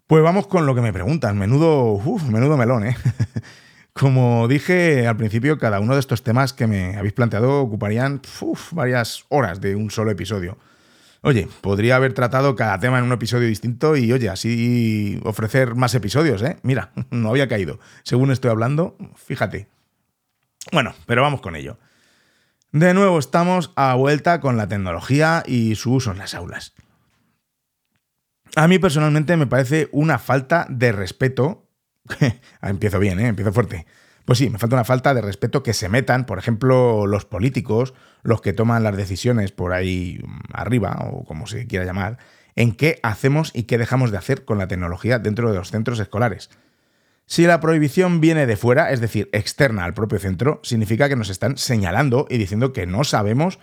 Pues 0.08 0.24
vamos 0.24 0.48
con 0.48 0.66
lo 0.66 0.74
que 0.74 0.80
me 0.80 0.92
preguntan. 0.92 1.38
Menudo, 1.38 2.00
menudo 2.28 2.56
melón, 2.56 2.84
¿eh? 2.86 2.96
Como 3.98 4.46
dije 4.46 5.06
al 5.06 5.16
principio, 5.16 5.58
cada 5.58 5.80
uno 5.80 5.94
de 5.94 6.00
estos 6.00 6.22
temas 6.22 6.52
que 6.52 6.66
me 6.66 6.96
habéis 6.98 7.14
planteado 7.14 7.62
ocuparían 7.62 8.20
varias 8.72 9.24
horas 9.30 9.62
de 9.62 9.74
un 9.74 9.90
solo 9.90 10.10
episodio. 10.10 10.58
Oye, 11.22 11.48
podría 11.62 11.96
haber 11.96 12.12
tratado 12.12 12.54
cada 12.56 12.78
tema 12.78 12.98
en 12.98 13.04
un 13.04 13.12
episodio 13.12 13.48
distinto 13.48 13.96
y, 13.96 14.12
oye, 14.12 14.28
así 14.28 15.18
ofrecer 15.24 15.76
más 15.76 15.94
episodios, 15.94 16.42
¿eh? 16.42 16.58
Mira, 16.62 16.92
no 17.10 17.30
había 17.30 17.48
caído. 17.48 17.80
Según 18.02 18.30
estoy 18.30 18.50
hablando, 18.50 18.98
fíjate. 19.16 19.66
Bueno, 20.72 20.94
pero 21.06 21.22
vamos 21.22 21.40
con 21.40 21.56
ello. 21.56 21.78
De 22.72 22.92
nuevo 22.92 23.18
estamos 23.18 23.72
a 23.76 23.94
vuelta 23.94 24.40
con 24.40 24.58
la 24.58 24.68
tecnología 24.68 25.42
y 25.46 25.74
su 25.76 25.94
uso 25.94 26.10
en 26.10 26.18
las 26.18 26.34
aulas. 26.34 26.74
A 28.56 28.68
mí 28.68 28.78
personalmente 28.78 29.38
me 29.38 29.46
parece 29.46 29.88
una 29.90 30.18
falta 30.18 30.66
de 30.68 30.92
respeto. 30.92 31.65
Ah, 32.60 32.70
empiezo 32.70 32.98
bien, 32.98 33.20
¿eh? 33.20 33.28
empiezo 33.28 33.52
fuerte. 33.52 33.86
Pues 34.24 34.38
sí, 34.38 34.50
me 34.50 34.58
falta 34.58 34.76
una 34.76 34.84
falta 34.84 35.14
de 35.14 35.20
respeto 35.20 35.62
que 35.62 35.72
se 35.72 35.88
metan, 35.88 36.26
por 36.26 36.38
ejemplo, 36.38 37.06
los 37.06 37.24
políticos, 37.24 37.94
los 38.22 38.40
que 38.40 38.52
toman 38.52 38.82
las 38.82 38.96
decisiones 38.96 39.52
por 39.52 39.72
ahí 39.72 40.20
arriba, 40.52 40.98
o 41.12 41.24
como 41.24 41.46
se 41.46 41.66
quiera 41.68 41.84
llamar, 41.84 42.18
en 42.56 42.72
qué 42.72 42.98
hacemos 43.02 43.52
y 43.54 43.64
qué 43.64 43.78
dejamos 43.78 44.10
de 44.10 44.18
hacer 44.18 44.44
con 44.44 44.58
la 44.58 44.66
tecnología 44.66 45.20
dentro 45.20 45.50
de 45.50 45.56
los 45.56 45.70
centros 45.70 46.00
escolares. 46.00 46.50
Si 47.26 47.46
la 47.46 47.60
prohibición 47.60 48.20
viene 48.20 48.46
de 48.46 48.56
fuera, 48.56 48.90
es 48.90 49.00
decir, 49.00 49.28
externa 49.32 49.84
al 49.84 49.94
propio 49.94 50.18
centro, 50.18 50.60
significa 50.62 51.08
que 51.08 51.16
nos 51.16 51.28
están 51.28 51.56
señalando 51.56 52.26
y 52.30 52.38
diciendo 52.38 52.72
que 52.72 52.86
no 52.86 53.04
sabemos 53.04 53.58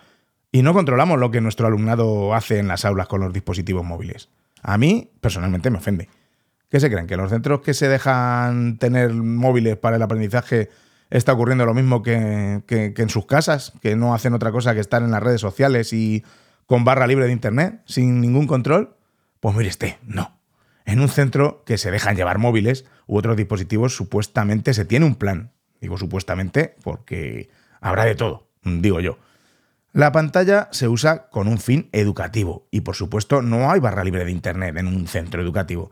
y 0.52 0.62
no 0.62 0.74
controlamos 0.74 1.20
lo 1.20 1.32
que 1.32 1.42
nuestro 1.42 1.68
alumnado 1.68 2.34
hace 2.36 2.60
en 2.60 2.68
las 2.68 2.86
aulas 2.86 3.08
con 3.08 3.22
los 3.22 3.34
dispositivos 3.34 3.84
móviles. 3.84 4.30
A 4.62 4.78
mí, 4.78 5.12
personalmente, 5.20 5.70
me 5.70 5.78
ofende. 5.78 6.10
¿Qué 6.74 6.80
se 6.80 6.90
creen? 6.90 7.06
¿Que 7.06 7.14
en 7.14 7.22
los 7.22 7.30
centros 7.30 7.62
que 7.62 7.76
se 7.76 7.88
dejan 7.88 8.80
tener 8.80 9.14
móviles 9.14 9.78
para 9.78 9.98
el 9.98 10.02
aprendizaje 10.02 10.72
está 11.12 11.32
ocurriendo 11.32 11.68
lo 11.68 11.76
mismo 11.76 12.02
que, 12.02 12.64
en 12.68 13.10
sus 13.10 13.28
casas? 13.28 13.74
¿Que 13.80 13.96
no 13.96 14.16
hacen 14.16 14.34
otra 14.34 14.52
cosa 14.52 14.74
que 14.74 14.80
estar 14.80 15.04
en 15.04 15.12
las 15.12 15.22
redes 15.22 15.40
sociales 15.40 15.94
y 15.94 16.24
con 16.66 16.84
barra 16.84 17.06
libre 17.06 17.28
de 17.28 17.32
Internet, 17.32 17.84
sin 17.86 18.22
ningún 18.22 18.48
control? 18.48 18.96
Pues 19.40 19.56
mire 19.56 19.70
este, 19.70 20.00
no. 20.08 20.40
En 20.84 21.00
un 21.00 21.10
centro 21.10 21.62
que 21.64 21.78
se 21.78 21.92
dejan 21.92 22.16
llevar 22.16 22.40
móviles 22.40 22.86
u 23.06 23.20
otros 23.20 23.38
dispositivos, 23.38 23.96
supuestamente 23.96 24.74
se 24.74 24.84
tiene 24.84 25.06
un 25.06 25.14
plan. 25.14 25.52
Digo 25.80 26.00
supuestamente 26.00 26.76
porque 26.82 27.52
habrá 27.82 28.06
de 28.06 28.16
todo, 28.16 28.48
digo 28.64 29.00
yo. 29.00 29.20
La 29.92 30.12
pantalla 30.12 30.70
se 30.72 30.88
usa 30.88 31.30
con 31.30 31.48
un 31.48 31.60
fin 31.60 31.90
educativo 31.92 32.66
y 32.72 32.82
por 32.82 32.96
supuesto 32.96 33.44
no 33.44 33.70
hay 33.70 33.80
barra 33.80 34.04
libre 34.04 34.26
de 34.26 34.32
Internet 34.32 34.76
en 34.78 34.88
un 34.88 35.08
centro 35.08 35.40
educativo. 35.40 35.92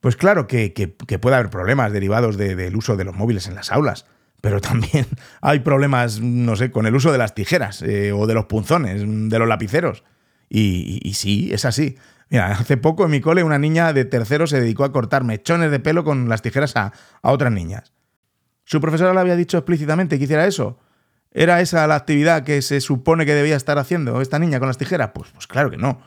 Pues 0.00 0.16
claro 0.16 0.46
que, 0.46 0.72
puede 1.20 1.36
haber 1.36 1.50
problemas 1.50 1.92
derivados 1.92 2.36
del 2.36 2.74
uso 2.74 2.96
de 2.96 3.04
los 3.04 3.14
móviles 3.14 3.46
en 3.46 3.54
las 3.54 3.70
aulas, 3.70 4.06
pero 4.40 4.60
también 4.60 5.06
hay 5.42 5.60
problemas, 5.60 6.20
no 6.20 6.56
sé, 6.56 6.70
con 6.70 6.86
el 6.86 6.94
uso 6.94 7.12
de 7.12 7.18
las 7.18 7.34
tijeras 7.34 7.82
eh, 7.82 8.12
o 8.12 8.26
de 8.26 8.34
los 8.34 8.46
punzones, 8.46 9.02
de 9.04 9.38
los 9.38 9.48
lapiceros. 9.48 10.04
Y, 10.48 11.12
sí, 11.14 11.52
es 11.52 11.64
así. 11.64 11.96
Mira, 12.28 12.50
hace 12.52 12.76
poco 12.76 13.04
en 13.04 13.10
mi 13.10 13.20
cole 13.20 13.44
una 13.44 13.58
niña 13.58 13.92
de 13.92 14.04
tercero 14.04 14.46
se 14.46 14.60
dedicó 14.60 14.84
a 14.84 14.92
cortar 14.92 15.22
mechones 15.22 15.70
de 15.70 15.78
pelo 15.78 16.02
con 16.02 16.28
las 16.28 16.42
tijeras 16.42 16.74
a, 16.76 16.92
a 17.22 17.30
otras 17.30 17.52
niñas. 17.52 17.92
¿Su 18.64 18.80
profesora 18.80 19.12
le 19.14 19.20
había 19.20 19.36
dicho 19.36 19.58
explícitamente 19.58 20.18
que 20.18 20.24
hiciera 20.24 20.46
eso? 20.46 20.78
¿Era 21.32 21.60
esa 21.60 21.86
la 21.86 21.94
actividad 21.94 22.42
que 22.42 22.62
se 22.62 22.80
supone 22.80 23.26
que 23.26 23.34
debía 23.34 23.56
estar 23.56 23.78
haciendo 23.78 24.20
esta 24.20 24.38
niña 24.38 24.58
con 24.58 24.68
las 24.68 24.78
tijeras? 24.78 25.10
Pues, 25.14 25.30
pues 25.30 25.46
claro 25.46 25.70
que 25.70 25.76
no. 25.76 26.00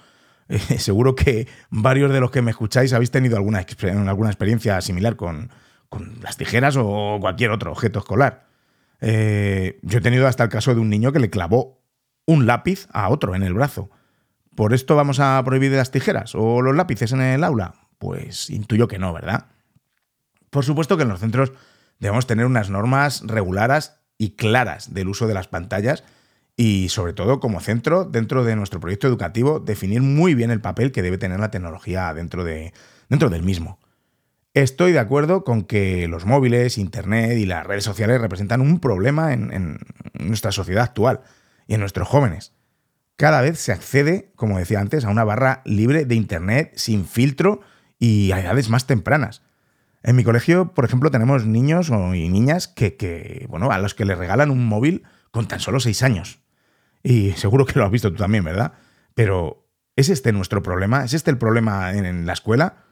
Seguro 0.77 1.15
que 1.15 1.47
varios 1.69 2.11
de 2.11 2.19
los 2.19 2.31
que 2.31 2.41
me 2.41 2.51
escucháis 2.51 2.93
habéis 2.93 3.11
tenido 3.11 3.37
alguna, 3.37 3.65
alguna 4.07 4.29
experiencia 4.29 4.79
similar 4.81 5.15
con, 5.15 5.49
las 6.21 6.37
tijeras 6.37 6.75
o 6.77 7.17
cualquier 7.21 7.51
otro 7.51 7.71
objeto 7.71 7.99
escolar. 7.99 8.47
Eh, 8.99 9.79
yo 9.83 9.99
he 9.99 10.01
tenido 10.01 10.27
hasta 10.27 10.43
el 10.43 10.49
caso 10.49 10.73
de 10.73 10.81
un 10.81 10.89
niño 10.89 11.11
que 11.11 11.19
le 11.19 11.29
clavó 11.29 11.83
un 12.25 12.47
lápiz 12.47 12.87
a 12.91 13.09
otro 13.09 13.35
en 13.35 13.43
el 13.43 13.53
brazo. 13.53 13.91
¿Por 14.55 14.73
esto 14.73 14.95
vamos 14.95 15.19
a 15.19 15.41
prohibir 15.45 15.71
las 15.71 15.91
tijeras 15.91 16.33
o 16.35 16.61
los 16.61 16.75
lápices 16.75 17.11
en 17.11 17.21
el 17.21 17.43
aula? 17.43 17.75
Pues 17.99 18.49
intuyo 18.49 18.87
que 18.87 18.97
no, 18.97 19.13
¿verdad? 19.13 19.47
Por 20.49 20.65
supuesto 20.65 20.97
que 20.97 21.03
en 21.03 21.09
los 21.09 21.19
centros 21.19 21.51
debemos 21.99 22.27
tener 22.27 22.45
unas 22.45 22.69
normas 22.69 23.21
reguladas 23.25 23.99
y 24.17 24.31
claras 24.35 24.93
del 24.93 25.09
uso 25.09 25.27
de 25.27 25.33
las 25.33 25.47
pantallas 25.47 26.03
y 26.55 26.89
sobre 26.89 27.13
todo 27.13 27.39
como 27.39 27.59
centro, 27.59 28.05
dentro 28.05 28.43
de 28.43 28.55
nuestro 28.55 28.79
proyecto 28.79 29.07
educativo, 29.07 29.59
definir 29.59 30.01
muy 30.01 30.35
bien 30.35 30.51
el 30.51 30.61
papel 30.61 30.91
que 30.91 31.01
debe 31.01 31.17
tener 31.17 31.39
la 31.39 31.51
tecnología 31.51 32.13
dentro, 32.13 32.43
de, 32.43 32.73
dentro 33.09 33.29
del 33.29 33.43
mismo. 33.43 33.79
Estoy 34.53 34.91
de 34.91 34.99
acuerdo 34.99 35.43
con 35.43 35.63
que 35.63 36.07
los 36.07 36.27
móviles, 36.27 36.77
Internet 36.77 37.39
y 37.39 37.47
las 37.47 37.65
redes 37.65 37.83
sociales 37.83 38.21
representan 38.21 38.61
un 38.61 38.79
problema 38.79 39.33
en, 39.33 39.79
nuestra 40.13 40.51
sociedad 40.51 40.83
actual 40.83 41.21
y 41.65 41.73
en 41.73 41.79
nuestros 41.79 42.07
jóvenes. 42.07 42.53
Cada 43.15 43.41
vez 43.41 43.59
se 43.59 43.71
accede, 43.71 44.31
como 44.35 44.59
decía 44.59 44.79
antes, 44.79 45.05
a 45.05 45.09
una 45.09 45.23
barra 45.23 45.63
libre 45.65 46.05
de 46.05 46.13
Internet 46.13 46.73
sin 46.75 47.05
filtro 47.05 47.61
y 47.97 48.31
a 48.31 48.41
edades 48.41 48.69
más 48.69 48.85
tempranas. 48.85 49.41
En 50.03 50.15
mi 50.15 50.23
colegio, 50.23 50.73
por 50.73 50.85
ejemplo, 50.85 51.09
tenemos 51.09 51.47
niños 51.47 51.89
y 51.89 52.29
niñas 52.29 52.67
que, 52.67 53.47
bueno, 53.49 53.71
a 53.71 53.79
los 53.79 53.95
que 53.95 54.05
les 54.05 54.17
regalan 54.17 54.51
un 54.51 54.65
móvil 54.67 55.03
con 55.31 55.47
tan 55.47 55.61
solo 55.61 55.79
seis 55.79 56.03
años. 56.03 56.42
Y 57.03 57.31
seguro 57.33 57.65
que 57.65 57.77
lo 57.77 57.85
has 57.85 57.91
visto 57.91 58.09
tú 58.09 58.17
también, 58.17 58.45
¿verdad? 58.45 58.73
Pero 59.13 59.67
¿es 59.95 60.09
este 60.09 60.31
nuestro 60.31 60.63
problema? 60.63 61.03
¿Es 61.03 61.13
este 61.13 61.29
el 61.29 61.37
problema 61.37 61.91
en, 61.91 62.25
la 62.25 62.33
escuela? 62.33 62.85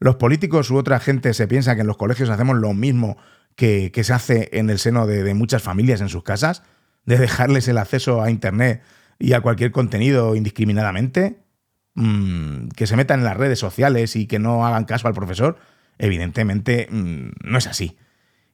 ¿Los 0.00 0.16
políticos 0.16 0.70
u 0.70 0.78
otra 0.78 0.98
gente 1.00 1.34
se 1.34 1.46
piensa 1.46 1.74
que 1.74 1.82
en 1.82 1.86
los 1.86 1.98
colegios 1.98 2.30
hacemos 2.30 2.56
lo 2.56 2.72
mismo 2.72 3.18
que, 3.54 3.92
se 4.02 4.12
hace 4.12 4.48
en 4.52 4.70
el 4.70 4.78
seno 4.78 5.06
de, 5.06 5.34
muchas 5.34 5.62
familias 5.62 6.00
en 6.00 6.08
sus 6.08 6.22
casas? 6.22 6.62
¿De 7.04 7.18
dejarles 7.18 7.68
el 7.68 7.78
acceso 7.78 8.22
a 8.22 8.30
Internet 8.30 8.82
y 9.18 9.34
a 9.34 9.40
cualquier 9.42 9.70
contenido 9.70 10.34
indiscriminadamente? 10.34 11.42
Mm, 11.94 12.68
¿Que 12.68 12.86
se 12.86 12.96
metan 12.96 13.20
en 13.20 13.24
las 13.26 13.36
redes 13.36 13.58
sociales 13.58 14.16
y 14.16 14.26
que 14.26 14.38
no 14.38 14.66
hagan 14.66 14.84
caso 14.84 15.08
al 15.08 15.14
profesor? 15.14 15.58
Evidentemente 15.98 16.88
mm, 16.90 17.30
no 17.44 17.58
es 17.58 17.66
así. 17.66 17.98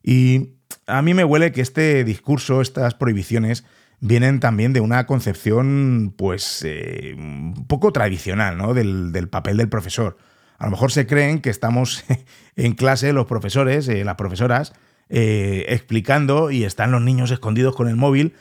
Y 0.03 0.55
a 0.87 1.03
mí 1.03 1.15
me 1.15 1.25
huele 1.25 1.53
que 1.53 1.61
este 1.61 2.05
discurso, 2.05 2.61
estas 2.61 2.95
prohibiciones, 2.95 3.65
vienen 4.05 4.39
también 4.39 4.75
de 4.75 4.81
una 4.81 5.07
concepción, 5.07 6.15
pues, 6.17 6.63
eh, 6.63 7.15
un 7.17 7.67
poco 7.67 7.91
tradicional, 7.91 8.59
¿no? 8.59 8.75
Del, 8.75 9.29
papel 9.31 9.57
del 9.57 9.71
profesor. 9.71 10.19
A 10.59 10.67
lo 10.67 10.73
mejor 10.73 10.93
se 10.93 11.07
creen 11.07 11.41
que 11.41 11.49
estamos 11.49 12.05
en 12.57 12.75
clase, 12.75 13.15
los 13.15 13.25
profesores, 13.25 13.89
eh, 13.89 14.05
las 14.05 14.17
profesoras, 14.17 14.75
eh, 15.09 15.65
explicando 15.69 16.51
y 16.51 16.65
están 16.65 16.91
los 16.91 17.01
niños 17.01 17.31
escondidos 17.31 17.75
con 17.75 17.89
el 17.89 17.97
móvil, 17.97 18.35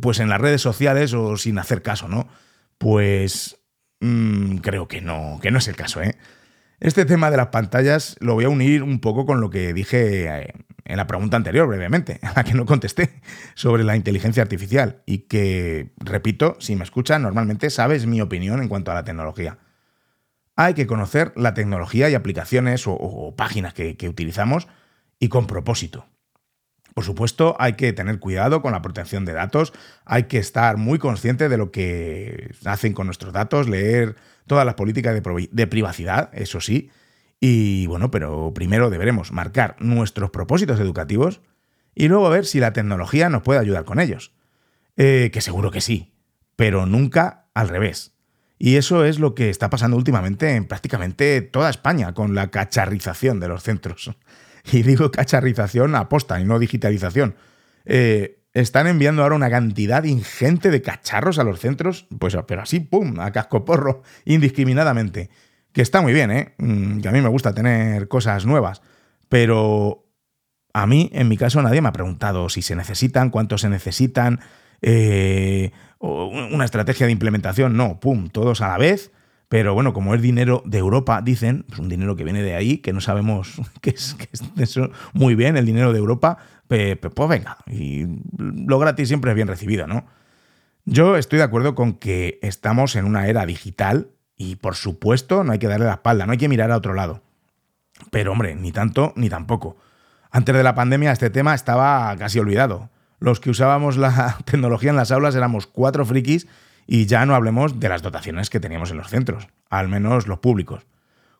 pues 0.00 0.18
en 0.20 0.28
las 0.28 0.40
redes 0.40 0.60
sociales 0.60 1.14
o 1.14 1.36
sin 1.36 1.58
hacer 1.58 1.82
caso, 1.82 2.08
¿no? 2.08 2.28
Pues 2.78 3.60
mm, 4.00 4.56
creo 4.56 4.88
que 4.88 5.00
no, 5.00 5.38
que 5.40 5.52
no 5.52 5.58
es 5.58 5.68
el 5.68 5.76
caso, 5.76 6.02
¿eh? 6.02 6.16
Este 6.80 7.04
tema 7.04 7.30
de 7.30 7.36
las 7.36 7.48
pantallas 7.48 8.16
lo 8.18 8.34
voy 8.34 8.46
a 8.46 8.48
unir 8.48 8.82
un 8.82 9.00
poco 9.00 9.26
con 9.26 9.40
lo 9.40 9.50
que 9.50 9.72
dije 9.72 10.52
en 10.84 10.96
la 10.96 11.06
pregunta 11.06 11.36
anterior, 11.36 11.66
brevemente, 11.66 12.20
a 12.22 12.32
la 12.34 12.44
que 12.44 12.54
no 12.54 12.66
contesté, 12.66 13.20
sobre 13.54 13.84
la 13.84 13.96
inteligencia 13.96 14.42
artificial 14.42 15.02
y 15.06 15.18
que, 15.18 15.92
repito, 15.98 16.56
si 16.60 16.76
me 16.76 16.84
escuchas, 16.84 17.20
normalmente 17.20 17.70
sabes 17.70 18.06
mi 18.06 18.20
opinión 18.20 18.62
en 18.62 18.68
cuanto 18.68 18.90
a 18.90 18.94
la 18.94 19.04
tecnología. 19.04 19.58
Hay 20.56 20.74
que 20.74 20.86
conocer 20.86 21.32
la 21.34 21.54
tecnología 21.54 22.10
y 22.10 22.14
aplicaciones 22.14 22.84
o, 22.86 23.34
páginas 23.36 23.72
que, 23.72 23.96
que 23.96 24.08
utilizamos 24.08 24.68
y 25.18 25.28
con 25.28 25.46
propósito. 25.46 26.06
Por 26.94 27.04
supuesto, 27.04 27.56
hay 27.58 27.74
que 27.74 27.92
tener 27.92 28.18
cuidado 28.18 28.60
con 28.60 28.72
la 28.72 28.82
protección 28.82 29.24
de 29.24 29.32
datos, 29.32 29.72
hay 30.04 30.24
que 30.24 30.38
estar 30.38 30.76
muy 30.76 30.98
consciente 30.98 31.48
de 31.48 31.56
lo 31.56 31.70
que 31.70 32.54
hacen 32.64 32.92
con 32.92 33.06
nuestros 33.06 33.32
datos, 33.32 33.68
leer 33.68 34.16
todas 34.46 34.66
las 34.66 34.74
políticas 34.74 35.14
de, 35.14 35.66
privacidad, 35.66 36.30
eso 36.32 36.60
sí. 36.60 36.90
Y 37.44 37.88
bueno, 37.88 38.12
pero 38.12 38.54
primero 38.54 38.88
deberemos 38.88 39.32
marcar 39.32 39.74
nuestros 39.80 40.30
propósitos 40.30 40.78
educativos 40.78 41.40
y 41.92 42.06
luego 42.06 42.30
ver 42.30 42.46
si 42.46 42.60
la 42.60 42.72
tecnología 42.72 43.30
nos 43.30 43.42
puede 43.42 43.58
ayudar 43.58 43.84
con 43.84 43.98
ellos. 43.98 44.32
Eh, 44.96 45.28
que 45.32 45.40
seguro 45.40 45.72
que 45.72 45.80
sí, 45.80 46.14
pero 46.54 46.86
nunca 46.86 47.46
al 47.52 47.68
revés. 47.68 48.12
Y 48.60 48.76
eso 48.76 49.04
es 49.04 49.18
lo 49.18 49.34
que 49.34 49.50
está 49.50 49.70
pasando 49.70 49.96
últimamente 49.96 50.54
en 50.54 50.66
prácticamente 50.66 51.42
toda 51.42 51.68
España 51.68 52.14
con 52.14 52.36
la 52.36 52.52
cacharrización 52.52 53.40
de 53.40 53.48
los 53.48 53.64
centros. 53.64 54.12
Y 54.72 54.84
digo 54.84 55.10
cacharrización 55.10 55.96
aposta 55.96 56.40
y 56.40 56.44
no 56.44 56.60
digitalización. 56.60 57.34
Eh, 57.84 58.44
están 58.52 58.86
enviando 58.86 59.24
ahora 59.24 59.34
una 59.34 59.50
cantidad 59.50 60.04
ingente 60.04 60.70
de 60.70 60.80
cacharros 60.80 61.40
a 61.40 61.42
los 61.42 61.58
centros, 61.58 62.06
pues 62.20 62.36
pero 62.46 62.62
así, 62.62 62.78
pum, 62.78 63.18
a 63.18 63.32
cascoporro, 63.32 64.04
indiscriminadamente. 64.24 65.30
Que 65.72 65.82
está 65.82 66.00
muy 66.02 66.12
bien, 66.12 66.30
¿eh? 66.30 66.54
Mm, 66.58 67.00
que 67.00 67.08
a 67.08 67.12
mí 67.12 67.20
me 67.20 67.28
gusta 67.28 67.54
tener 67.54 68.08
cosas 68.08 68.46
nuevas. 68.46 68.82
Pero 69.28 70.04
A 70.74 70.86
mí, 70.86 71.10
en 71.12 71.28
mi 71.28 71.36
caso, 71.36 71.60
nadie 71.62 71.82
me 71.82 71.88
ha 71.88 71.92
preguntado 71.92 72.48
si 72.48 72.62
se 72.62 72.74
necesitan, 72.76 73.30
cuántos 73.30 73.60
se 73.60 73.68
necesitan, 73.68 74.40
eh, 74.80 75.70
una 76.00 76.64
estrategia 76.64 77.06
de 77.06 77.12
implementación. 77.12 77.76
No, 77.76 78.00
pum, 78.00 78.28
todos 78.30 78.60
a 78.62 78.68
la 78.68 78.78
vez. 78.78 79.12
Pero 79.48 79.74
bueno, 79.74 79.92
como 79.92 80.14
es 80.14 80.22
dinero 80.22 80.62
de 80.64 80.78
Europa, 80.78 81.20
dicen, 81.22 81.64
pues 81.68 81.78
un 81.78 81.90
dinero 81.90 82.16
que 82.16 82.24
viene 82.24 82.42
de 82.42 82.54
ahí, 82.54 82.78
que 82.78 82.94
no 82.94 83.02
sabemos 83.02 83.60
qué 83.82 83.90
es, 83.90 84.16
es 84.32 84.42
eso 84.56 84.90
muy 85.12 85.34
bien, 85.34 85.58
el 85.58 85.66
dinero 85.66 85.92
de 85.92 85.98
Europa, 85.98 86.38
pues 86.66 87.28
venga, 87.28 87.58
y 87.66 88.06
lo 88.38 88.78
gratis 88.78 89.08
siempre 89.08 89.30
es 89.30 89.34
bien 89.34 89.48
recibido, 89.48 89.86
¿no? 89.86 90.06
Yo 90.86 91.16
estoy 91.18 91.38
de 91.38 91.44
acuerdo 91.44 91.74
con 91.74 91.94
que 91.98 92.38
estamos 92.42 92.96
en 92.96 93.04
una 93.04 93.26
era 93.28 93.44
digital 93.44 94.08
y 94.42 94.56
por 94.56 94.74
supuesto 94.74 95.44
no 95.44 95.52
hay 95.52 95.60
que 95.60 95.68
darle 95.68 95.86
la 95.86 95.92
espalda, 95.92 96.26
no 96.26 96.32
hay 96.32 96.38
que 96.38 96.48
mirar 96.48 96.72
a 96.72 96.76
otro 96.76 96.94
lado. 96.94 97.22
Pero 98.10 98.32
hombre, 98.32 98.56
ni 98.56 98.72
tanto 98.72 99.12
ni 99.14 99.28
tampoco. 99.28 99.76
Antes 100.32 100.56
de 100.56 100.64
la 100.64 100.74
pandemia 100.74 101.12
este 101.12 101.30
tema 101.30 101.54
estaba 101.54 102.14
casi 102.16 102.40
olvidado. 102.40 102.90
Los 103.20 103.38
que 103.38 103.50
usábamos 103.50 103.96
la 103.96 104.38
tecnología 104.44 104.90
en 104.90 104.96
las 104.96 105.12
aulas 105.12 105.36
éramos 105.36 105.68
cuatro 105.68 106.04
frikis 106.04 106.48
y 106.88 107.06
ya 107.06 107.24
no 107.24 107.36
hablemos 107.36 107.78
de 107.78 107.88
las 107.88 108.02
dotaciones 108.02 108.50
que 108.50 108.58
teníamos 108.58 108.90
en 108.90 108.96
los 108.96 109.08
centros, 109.08 109.46
al 109.70 109.88
menos 109.88 110.26
los 110.26 110.40
públicos. 110.40 110.86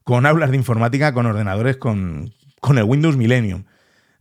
Con 0.04 0.24
aulas 0.24 0.50
de 0.50 0.56
informática, 0.56 1.12
con 1.12 1.26
ordenadores, 1.26 1.78
con, 1.78 2.32
con 2.60 2.78
el 2.78 2.84
Windows 2.84 3.16
Millennium. 3.16 3.64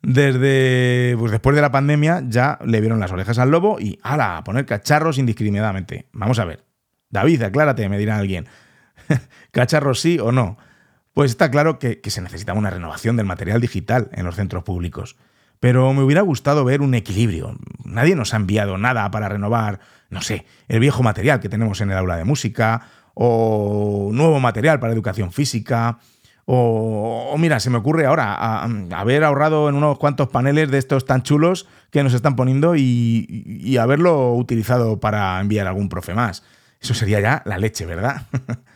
Desde 0.01 1.15
pues 1.19 1.31
después 1.31 1.55
de 1.55 1.61
la 1.61 1.71
pandemia 1.71 2.23
ya 2.27 2.57
le 2.65 2.81
vieron 2.81 2.99
las 2.99 3.11
orejas 3.11 3.37
al 3.37 3.51
lobo 3.51 3.79
y 3.79 3.99
¡hala! 4.01 4.37
a 4.37 4.43
poner 4.43 4.65
cacharros 4.65 5.19
indiscriminadamente. 5.19 6.07
Vamos 6.13 6.39
a 6.39 6.45
ver. 6.45 6.63
David, 7.11 7.43
aclárate, 7.43 7.87
me 7.89 7.99
dirá 7.99 8.17
alguien. 8.17 8.47
¿Cacharros 9.51 9.99
sí 9.99 10.19
o 10.19 10.31
no? 10.31 10.57
Pues 11.13 11.31
está 11.31 11.51
claro 11.51 11.79
que, 11.79 11.99
se 12.05 12.21
necesita 12.21 12.53
una 12.53 12.69
renovación 12.69 13.17
del 13.17 13.25
material 13.25 13.59
digital 13.59 14.09
en 14.13 14.25
los 14.25 14.35
centros 14.35 14.63
públicos. 14.63 15.17
Pero 15.59 15.93
me 15.93 16.01
hubiera 16.01 16.21
gustado 16.21 16.63
ver 16.65 16.81
un 16.81 16.95
equilibrio. 16.95 17.55
Nadie 17.83 18.15
nos 18.15 18.33
ha 18.33 18.37
enviado 18.37 18.77
nada 18.77 19.11
para 19.11 19.29
renovar, 19.29 19.79
no 20.09 20.21
sé, 20.21 20.45
el 20.67 20.79
viejo 20.79 21.03
material 21.03 21.39
que 21.39 21.49
tenemos 21.49 21.81
en 21.81 21.91
el 21.91 21.97
aula 21.97 22.15
de 22.15 22.23
música, 22.23 22.87
o 23.13 24.09
nuevo 24.13 24.39
material 24.39 24.79
para 24.79 24.93
educación 24.93 25.31
física, 25.31 25.99
o, 26.45 27.35
mira, 27.37 27.59
se 27.59 27.69
me 27.69 27.77
ocurre 27.77 28.05
ahora 28.05 28.63
haber 28.95 29.23
ahorrado 29.23 29.69
en 29.69 29.75
unos 29.75 29.97
cuantos 29.99 30.29
paneles 30.29 30.71
de 30.71 30.79
estos 30.79 31.05
tan 31.05 31.21
chulos 31.21 31.67
que 31.91 32.03
nos 32.03 32.13
están 32.13 32.35
poniendo 32.35 32.75
y, 32.75 33.25
y 33.45 33.77
haberlo 33.77 34.33
utilizado 34.33 34.99
para 34.99 35.39
enviar 35.39 35.67
algún 35.67 35.87
profe 35.87 36.13
más. 36.13 36.43
Eso 36.79 36.93
sería 36.93 37.19
ya 37.19 37.43
la 37.45 37.57
leche, 37.57 37.85
¿verdad? 37.85 38.23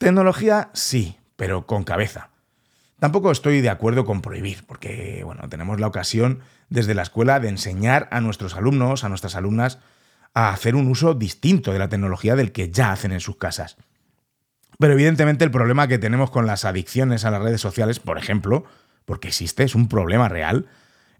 Tecnología, 0.00 0.70
sí, 0.72 1.18
pero 1.36 1.66
con 1.66 1.84
cabeza. 1.84 2.30
Tampoco 3.00 3.30
estoy 3.30 3.60
de 3.60 3.68
acuerdo 3.68 4.06
con 4.06 4.22
prohibir, 4.22 4.64
porque 4.66 5.20
bueno, 5.26 5.46
tenemos 5.50 5.78
la 5.78 5.88
ocasión 5.88 6.40
desde 6.70 6.94
la 6.94 7.02
escuela 7.02 7.38
de 7.38 7.50
enseñar 7.50 8.08
a 8.10 8.22
nuestros 8.22 8.54
alumnos, 8.56 9.04
a 9.04 9.10
nuestras 9.10 9.36
alumnas, 9.36 9.78
a 10.32 10.54
hacer 10.54 10.74
un 10.74 10.88
uso 10.88 11.12
distinto 11.12 11.74
de 11.74 11.78
la 11.78 11.90
tecnología 11.90 12.34
del 12.34 12.50
que 12.50 12.70
ya 12.70 12.92
hacen 12.92 13.12
en 13.12 13.20
sus 13.20 13.36
casas. 13.36 13.76
Pero 14.78 14.94
evidentemente 14.94 15.44
el 15.44 15.50
problema 15.50 15.86
que 15.86 15.98
tenemos 15.98 16.30
con 16.30 16.46
las 16.46 16.64
adicciones 16.64 17.26
a 17.26 17.30
las 17.30 17.42
redes 17.42 17.60
sociales, 17.60 18.00
por 18.00 18.16
ejemplo, 18.16 18.64
porque 19.04 19.28
existe, 19.28 19.64
es 19.64 19.74
un 19.74 19.86
problema 19.86 20.30
real, 20.30 20.66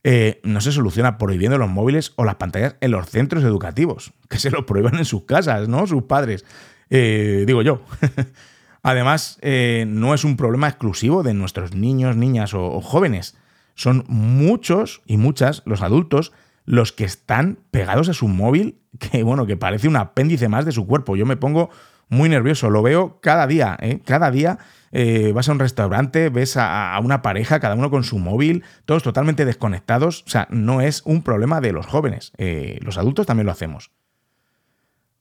eh, 0.05 0.41
no 0.43 0.63
se 0.63 0.73
soluciona 0.73 1.19
prohibiendo 1.19 1.59
los 1.59 1.69
móviles 1.69 2.15
o 2.17 2.25
las 2.25 2.37
pantallas 2.37 2.76
en 2.81 2.93
los 2.93 3.11
centros 3.11 3.45
educativos, 3.45 4.15
que 4.31 4.39
se 4.39 4.50
lo 4.50 4.65
prohíban 4.65 4.97
en 4.97 5.04
sus 5.04 5.25
casas, 5.25 5.69
¿no? 5.69 5.87
Sus 5.87 6.04
padres. 6.04 6.47
Eh, 6.89 7.45
digo 7.47 7.61
yo. 7.61 7.83
Además, 8.82 9.38
eh, 9.43 9.84
no 9.86 10.14
es 10.14 10.25
un 10.25 10.36
problema 10.36 10.69
exclusivo 10.69 11.23
de 11.23 11.34
nuestros 11.34 11.75
niños, 11.75 12.16
niñas 12.16 12.54
o, 12.54 12.80
jóvenes. 12.80 13.36
Son 13.75 14.04
muchos 14.08 15.02
y 15.06 15.16
muchas 15.16 15.62
los 15.66 15.82
adultos 15.82 16.32
los 16.64 16.93
que 16.93 17.04
están 17.04 17.58
pegados 17.71 18.08
a 18.08 18.14
su 18.14 18.28
móvil, 18.28 18.78
que 18.99 19.23
bueno, 19.23 19.47
que 19.47 19.56
parece 19.56 19.88
un 19.88 19.97
apéndice 19.97 20.49
más 20.49 20.64
de 20.64 20.73
su 20.73 20.86
cuerpo. 20.86 21.16
Yo 21.16 21.26
me 21.26 21.36
pongo 21.36 21.71
muy 22.08 22.28
nervioso, 22.28 22.71
lo 22.71 22.82
veo 22.82 23.21
cada 23.21 23.47
día, 23.47 23.76
¿eh? 23.80 24.00
cada 24.04 24.30
día. 24.30 24.58
Eh, 24.93 25.30
vas 25.32 25.49
a 25.49 25.52
un 25.52 25.60
restaurante, 25.60 26.30
ves 26.30 26.56
a, 26.56 26.99
una 27.00 27.23
pareja, 27.23 27.60
cada 27.60 27.76
uno 27.76 27.90
con 27.90 28.02
su 28.02 28.19
móvil, 28.19 28.64
todos 28.84 29.02
totalmente 29.02 29.45
desconectados. 29.45 30.25
O 30.26 30.30
sea, 30.30 30.49
no 30.50 30.80
es 30.80 31.02
un 31.04 31.23
problema 31.23 31.60
de 31.60 31.73
los 31.73 31.86
jóvenes, 31.86 32.32
los 32.80 32.99
adultos 32.99 33.26
también 33.26 33.47
lo 33.47 33.52
hacemos. 33.52 33.93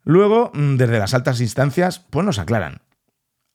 Luego, 0.03 0.51
mm, 0.55 0.77
desde 0.77 0.97
las 0.97 1.13
altas 1.13 1.39
instancias, 1.41 1.99
pues 1.99 2.25
nos 2.25 2.39
aclaran 2.39 2.81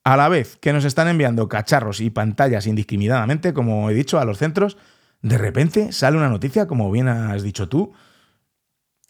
a 0.04 0.16
la 0.18 0.28
vez 0.28 0.58
que 0.60 0.72
nos 0.72 0.84
están 0.84 1.08
enviando 1.08 1.48
cacharros 1.48 2.00
y 2.00 2.10
pantallas 2.10 2.66
indiscriminadamente, 2.66 3.54
como 3.54 3.88
he 3.88 3.94
dicho, 3.94 4.20
a 4.20 4.26
los 4.26 4.38
centros, 4.38 4.76
de 5.22 5.38
repente 5.38 5.92
sale 5.92 6.18
una 6.18 6.28
noticia, 6.28 6.66
como 6.66 6.90
bien 6.92 7.08
has 7.08 7.42
dicho 7.42 7.68
tú, 7.70 7.94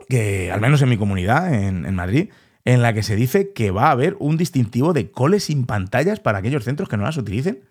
que 0.08 0.52
al 0.52 0.60
menos 0.60 0.80
en 0.82 0.88
mi 0.88 0.96
comunidad, 0.96 1.52
en, 1.52 1.92
Madrid, 1.94 2.30
en 2.64 2.80
la 2.80 2.92
que 2.92 3.02
se 3.02 3.16
dice 3.16 3.52
que 3.52 3.72
va 3.72 3.88
a 3.88 3.90
haber 3.90 4.16
un 4.20 4.36
distintivo 4.36 4.92
de 4.92 5.10
coles 5.10 5.44
sin 5.44 5.66
pantallas 5.66 6.20
para 6.20 6.38
aquellos 6.38 6.62
centros 6.62 6.88
que 6.88 6.96
no 6.96 7.02
las 7.02 7.16
utilicen. 7.16 7.64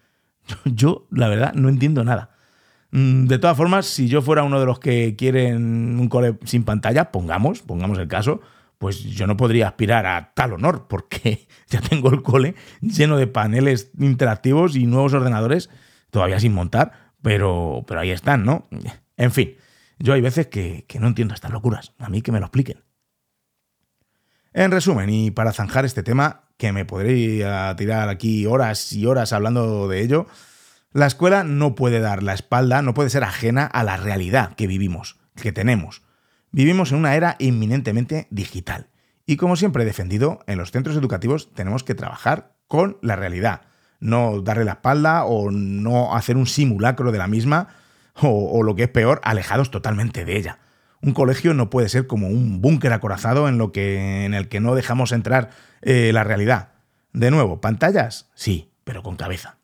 Yo, 0.65 1.07
la 1.09 1.29
verdad, 1.29 1.53
no 1.53 1.69
entiendo 1.69 2.03
nada. 2.03 2.31
Mm, 2.91 3.27
de 3.27 3.39
todas 3.39 3.55
formas, 3.55 3.86
si 3.86 4.09
yo 4.09 4.21
fuera 4.21 4.43
uno 4.43 4.59
de 4.59 4.65
los 4.65 4.79
que 4.79 5.15
quieren 5.15 5.97
un 5.97 6.09
cole 6.09 6.38
sin 6.43 6.65
pantalla, 6.65 7.12
pongamos, 7.12 7.62
pongamos 7.62 7.97
el 7.97 8.09
caso, 8.09 8.41
pues 8.84 9.02
yo 9.02 9.28
no 9.28 9.38
podría 9.38 9.69
aspirar 9.69 10.06
a 10.06 10.34
tal 10.34 10.52
honor, 10.52 10.88
porque 10.89 11.48
ya 11.69 11.80
tengo 11.80 12.10
el 12.10 12.22
cole 12.22 12.54
lleno 12.82 13.15
de 13.15 13.28
paneles 13.28 13.91
interactivos 13.98 14.76
y 14.76 14.88
nuevos 14.88 15.13
ordenadores 15.13 15.69
todavía 16.12 16.38
sin 16.38 16.54
montar, 16.54 17.13
pero, 17.22 17.86
pero 17.88 18.02
ahí 18.02 18.12
están, 18.12 18.43
¿no? 18.43 18.67
En 19.15 19.32
fin, 19.32 19.56
yo 20.00 20.12
hay 20.12 20.19
veces 20.19 20.48
que, 20.48 20.84
que 20.86 21.00
no 21.00 21.08
entiendo 21.08 21.34
estas 21.34 21.52
locuras, 21.52 21.93
a 21.98 22.10
mí 22.10 22.22
que 22.22 22.34
me 22.34 22.41
lo 22.41 22.48
expliquen. 22.48 22.84
En 24.52 24.69
resumen, 24.69 25.10
y 25.10 25.32
para 25.32 25.54
zanjar 25.54 25.86
este 25.86 26.04
tema, 26.04 26.50
que 26.58 26.74
me 26.74 26.84
podría 26.84 27.74
tirar 27.78 28.10
aquí 28.10 28.46
horas 28.48 28.91
y 28.91 29.06
horas 29.06 29.32
hablando 29.32 29.88
de 29.88 30.02
ello, 30.02 30.28
la 30.91 31.06
escuela 31.06 31.46
no 31.46 31.74
puede 31.74 32.02
dar 32.02 32.22
la 32.22 32.34
espalda, 32.34 32.82
no 32.82 32.93
puede 32.93 33.10
ser 33.10 33.24
ajena 33.24 33.65
a 33.65 33.86
la 33.86 33.96
realidad 33.96 34.56
que 34.56 34.67
vivimos, 34.67 35.22
que 35.41 35.54
tenemos. 35.54 36.02
Vivimos 36.54 36.92
en 36.92 37.00
una 37.00 37.16
era 37.16 37.36
inminentemente 37.39 38.28
digital. 38.30 38.88
Y 39.26 39.38
como 39.38 39.56
siempre 39.56 39.82
he 39.82 39.88
defendido, 39.88 40.42
en 40.46 40.60
los 40.60 40.72
centros 40.72 40.96
educativos 40.96 41.52
tenemos 41.56 41.84
que 41.84 41.96
trabajar 41.96 42.54
con 42.68 43.00
la 43.02 43.16
realidad, 43.16 43.62
no 44.00 44.39
darle 44.39 44.63
la 44.63 44.74
espalda 44.74 45.26
o 45.26 45.50
no 45.50 46.16
hacer 46.16 46.38
un 46.38 46.46
simulacro 46.46 47.12
de 47.12 47.18
la 47.18 47.26
misma 47.26 47.70
o, 48.22 48.62
lo 48.62 48.76
que 48.76 48.84
es 48.84 48.89
peor, 48.89 49.20
alejados 49.24 49.72
totalmente 49.72 50.26
de 50.26 50.38
ella. 50.38 50.60
Un 51.02 51.13
colegio 51.13 51.56
no 51.56 51.72
puede 51.72 51.89
ser 51.89 52.06
como 52.06 52.28
un 52.28 52.62
búnker 52.62 52.94
acorazado 52.94 53.50
en, 53.50 53.58
lo 53.58 53.72
que, 53.72 54.24
en 54.24 54.36
el 54.36 54.48
que 54.48 54.60
no 54.60 54.76
dejamos 54.76 55.12
entrar 55.12 55.50
eh, 55.82 56.12
la 56.13 56.24
realidad. 56.24 56.74
De 57.13 57.32
nuevo, 57.32 57.62
pantallas, 57.62 58.30
sí, 58.36 58.72
pero 58.84 59.02
con 59.02 59.16
cabeza. 59.16 59.58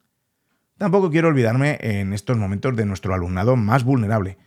Tampoco 0.79 1.11
quiero 1.11 1.27
olvidarme 1.27 1.77
en 1.81 2.13
estos 2.13 2.35
momentos 2.35 2.75
de 2.75 2.87
nuestro 2.87 3.13
alumnado 3.13 3.55
más 3.55 3.83
vulnerable, 3.83 4.39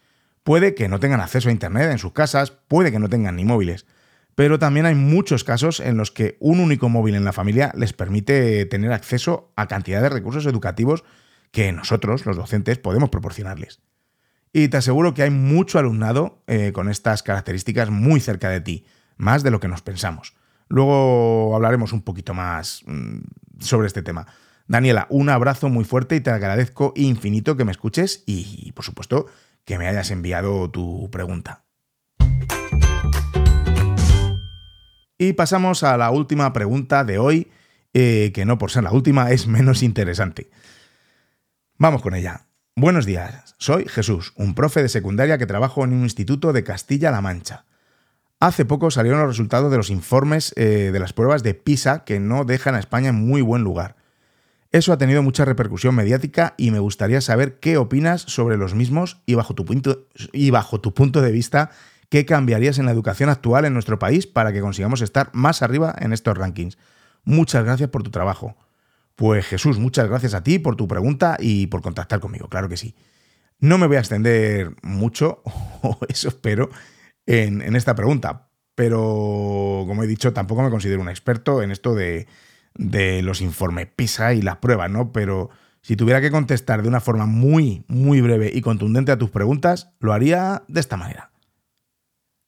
Puede 0.43 0.75
que 0.75 0.89
no 0.89 0.99
tengan 0.99 1.21
acceso 1.21 1.49
a 1.49 1.53
Internet 1.53 1.91
en 1.91 1.99
sus 1.99 2.13
casas, 2.13 2.51
puede 2.51 2.91
que 2.91 2.99
no 2.99 3.09
tengan 3.09 3.37
ni 3.37 3.45
móviles, 3.45 3.87
pero 4.35 4.59
también 4.59 4.87
hay 4.87 4.95
muchos 4.95 5.45
casos 5.45 5.79
en 5.81 5.97
los 5.97 6.11
que 6.11 6.37
un 6.41 6.61
único 6.61 6.89
móvil 6.89 7.15
en 7.15 7.25
la 7.25 7.33
familia 7.33 7.73
les 7.77 7.93
permite 7.93 8.65
tener 8.67 8.93
acceso 8.93 9.53
a 9.57 9.69
cantidad 9.69 10.03
de 10.03 10.09
recursos 10.09 10.47
educativos 10.47 11.05
que 11.51 11.71
nosotros, 11.73 12.27
los 12.27 12.37
docentes, 12.37 12.79
podemos 12.79 13.11
proporcionarles. 13.11 13.81
Y 14.53 14.69
te 14.69 14.79
aseguro 14.79 15.15
que 15.15 15.23
hay 15.23 15.31
mucho 15.31 15.79
alumnado 15.79 16.43
eh, 16.47 16.73
con 16.73 16.89
estas 16.89 17.23
características 17.23 17.91
muy 17.91 18.21
cerca 18.21 18.49
de 18.49 18.61
ti, 18.61 18.87
más 19.17 19.43
de 19.43 19.51
lo 19.51 19.61
que 19.61 19.69
nos 19.69 19.83
pensamos. 19.83 20.35
Luego 20.69 21.55
hablaremos 21.55 21.93
un 21.93 22.03
poquito 22.03 22.35
más 22.35 22.83
mm, 22.87 23.19
sobre 23.61 23.87
este 23.87 24.03
tema. 24.03 24.27
Daniela, 24.67 25.07
un 25.11 25.29
abrazo 25.29 25.69
muy 25.69 25.85
fuerte 25.85 26.17
y 26.17 26.21
te 26.21 26.31
agradezco 26.31 26.93
infinito 26.97 27.57
que 27.57 27.65
me 27.65 27.73
escuches 27.73 28.25
y, 28.27 28.73
por 28.73 28.85
supuesto, 28.85 29.27
que 29.65 29.79
me 29.79 29.89
hayas 29.89 30.11
enviado 30.11 30.71
tu 30.71 31.11
pregunta. 31.11 31.65
Y 35.19 35.35
pasamos 35.35 35.85
a 35.85 35.97
la 35.97 36.11
última 36.11 36.53
pregunta 36.53 37.05
de 37.05 37.19
hoy, 37.19 37.51
eh, 37.95 38.33
que 38.35 38.45
no 38.45 38.59
por 38.59 38.71
ser 38.71 38.83
la 38.83 38.93
última 38.93 39.31
es 39.31 39.47
menos 39.47 39.83
interesante. 39.83 40.51
Vamos 41.79 42.03
con 42.03 42.15
ella. 42.15 42.47
Buenos 42.75 43.07
días, 43.07 43.55
soy 43.59 43.87
Jesús, 43.87 44.33
un 44.35 44.55
profe 44.55 44.83
de 44.83 44.89
secundaria 44.89 45.39
que 45.39 45.47
trabajo 45.47 45.85
en 45.85 45.93
un 45.93 46.03
instituto 46.03 46.53
de 46.53 46.65
Castilla-La 46.65 47.21
Mancha. 47.21 47.67
Hace 48.41 48.65
poco 48.65 48.91
salieron 48.91 49.21
los 49.21 49.29
resultados 49.29 49.71
de 49.71 49.77
los 49.77 49.91
informes 49.91 50.53
eh, 50.57 50.91
de 50.93 50.99
las 50.99 51.13
pruebas 51.13 51.45
de 51.45 51.55
PISA 51.55 52.05
que 52.05 52.19
no 52.19 52.45
dejan 52.45 52.75
a 52.75 52.81
España 52.81 53.11
en 53.11 53.15
muy 53.15 53.43
buen 53.43 53.63
lugar. 53.63 53.95
Eso 54.73 54.95
ha 54.95 54.99
tenido 54.99 55.23
mucha 55.23 55.45
repercusión 55.45 55.95
mediática 55.95 56.55
y 56.57 56.71
me 56.71 56.79
gustaría 56.79 57.21
saber 57.21 57.61
qué 57.61 57.77
opinas 57.77 58.23
sobre 58.23 58.57
los 58.57 58.75
mismos 58.75 59.21
y 59.27 59.35
bajo 59.35 59.55
tu 59.55 59.67
punto, 59.67 60.07
y 60.33 60.51
bajo 60.51 60.81
de 60.81 61.31
vista, 61.31 61.71
qué 62.09 62.25
cambiarías 62.25 62.79
en 62.79 62.87
la 62.87 62.93
educación 62.93 63.29
actual 63.29 63.67
en 63.67 63.75
nuestro 63.75 63.99
país 63.99 64.27
para 64.27 64.51
que 64.51 64.63
consigamos 64.63 65.03
estar 65.03 65.29
más 65.35 65.61
arriba 65.61 65.95
en 65.99 66.15
estos 66.15 66.39
rankings. 66.39 66.79
Muchas 67.25 67.65
gracias 67.65 67.91
por 67.91 68.03
tu 68.03 68.11
trabajo. 68.11 68.57
Pues 69.15 69.45
Jesús, 69.45 69.79
muchas 69.79 70.09
gracias 70.09 70.33
a 70.33 70.43
ti 70.43 70.59
por 70.59 70.75
tu 70.75 70.89
pregunta 70.89 71.37
y 71.39 71.67
por 71.67 71.83
contactar 71.83 72.21
conmigo, 72.21 72.49
claro 72.49 72.71
que 72.71 72.79
sí. 72.79 72.95
No 73.61 73.77
me 73.77 73.87
voy 73.87 73.97
a 73.97 74.01
extender 74.01 74.75
mucho, 74.83 75.43
o 75.83 75.99
eso 76.09 76.29
espero, 76.29 76.71
en, 77.27 77.77
esta 77.77 77.95
pregunta, 77.95 78.49
pero 78.75 79.85
como 79.87 80.03
he 80.03 80.07
dicho, 80.07 80.33
tampoco 80.33 80.63
me 80.63 80.71
considero 80.71 81.03
un 81.03 81.11
experto 81.11 81.63
en 81.63 81.71
esto 81.71 81.95
de, 81.95 82.27
de 82.75 83.23
los 83.23 83.41
informes 83.41 83.89
PISA 83.95 84.35
y 84.35 84.43
las 84.43 84.57
pruebas, 84.57 84.91
¿no? 84.91 85.13
Pero 85.13 85.51
si 85.83 85.97
tuviera 85.97 86.21
que 86.21 86.31
contestar 86.31 86.83
de 86.83 86.89
una 86.89 87.01
forma 87.01 87.27
muy, 87.27 87.85
muy 87.89 88.21
breve 88.21 88.51
y 88.53 88.61
contundente 88.61 89.13
a 89.13 89.19
tus 89.19 89.31
preguntas, 89.31 89.93
lo 89.99 90.13
haría 90.13 90.63
de 90.69 90.81
esta 90.81 90.97
manera. 90.97 91.33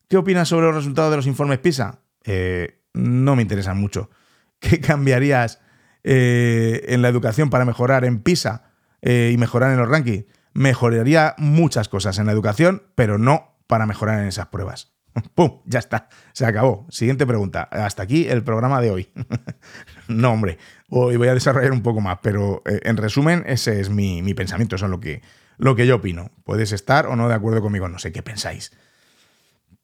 ¿Qué 0.08 0.16
opinas 0.16 0.48
sobre 0.48 0.66
los 0.66 0.76
resultados 0.76 1.10
de 1.10 1.16
los 1.16 1.26
informes 1.26 1.58
PISA? 1.58 2.00
Eh, 2.24 2.80
no 2.92 3.34
me 3.34 3.42
interesan 3.42 3.78
mucho. 3.78 4.10
¿Qué 4.60 4.80
cambiarías 4.80 5.60
eh, 6.04 6.84
en 6.88 7.02
la 7.02 7.08
educación 7.08 7.50
para 7.50 7.64
mejorar 7.64 8.04
en 8.04 8.20
PISA 8.20 8.70
eh, 9.02 9.30
y 9.32 9.36
mejorar 9.36 9.72
en 9.72 9.78
los 9.78 9.88
rankings? 9.88 10.26
Mejoraría 10.52 11.34
muchas 11.36 11.88
cosas 11.88 12.18
en 12.18 12.26
la 12.26 12.32
educación, 12.32 12.84
pero 12.94 13.18
no 13.18 13.58
para 13.66 13.86
mejorar 13.86 14.20
en 14.20 14.28
esas 14.28 14.46
pruebas. 14.46 14.94
¡Pum! 15.34 15.60
Ya 15.64 15.80
está. 15.80 16.08
Se 16.32 16.46
acabó. 16.46 16.86
Siguiente 16.90 17.26
pregunta. 17.26 17.64
Hasta 17.64 18.04
aquí 18.04 18.28
el 18.28 18.44
programa 18.44 18.80
de 18.80 18.90
hoy. 18.90 19.10
no, 20.08 20.32
hombre. 20.32 20.58
Hoy 20.88 21.16
voy 21.16 21.28
a 21.28 21.34
desarrollar 21.34 21.72
un 21.72 21.82
poco 21.82 22.00
más, 22.00 22.18
pero 22.22 22.62
en 22.64 22.96
resumen, 22.96 23.44
ese 23.46 23.80
es 23.80 23.90
mi, 23.90 24.34
pensamiento. 24.34 24.76
Eso 24.76 24.86
es 24.86 24.90
lo 24.90 25.00
que, 25.00 25.22
lo 25.58 25.74
que 25.74 25.86
yo 25.86 25.96
opino. 25.96 26.30
Puedes 26.44 26.72
estar 26.72 27.06
o 27.06 27.16
no 27.16 27.28
de 27.28 27.34
acuerdo 27.34 27.60
conmigo. 27.60 27.88
No 27.88 27.98
sé 27.98 28.12
qué 28.12 28.22
pensáis. 28.22 28.72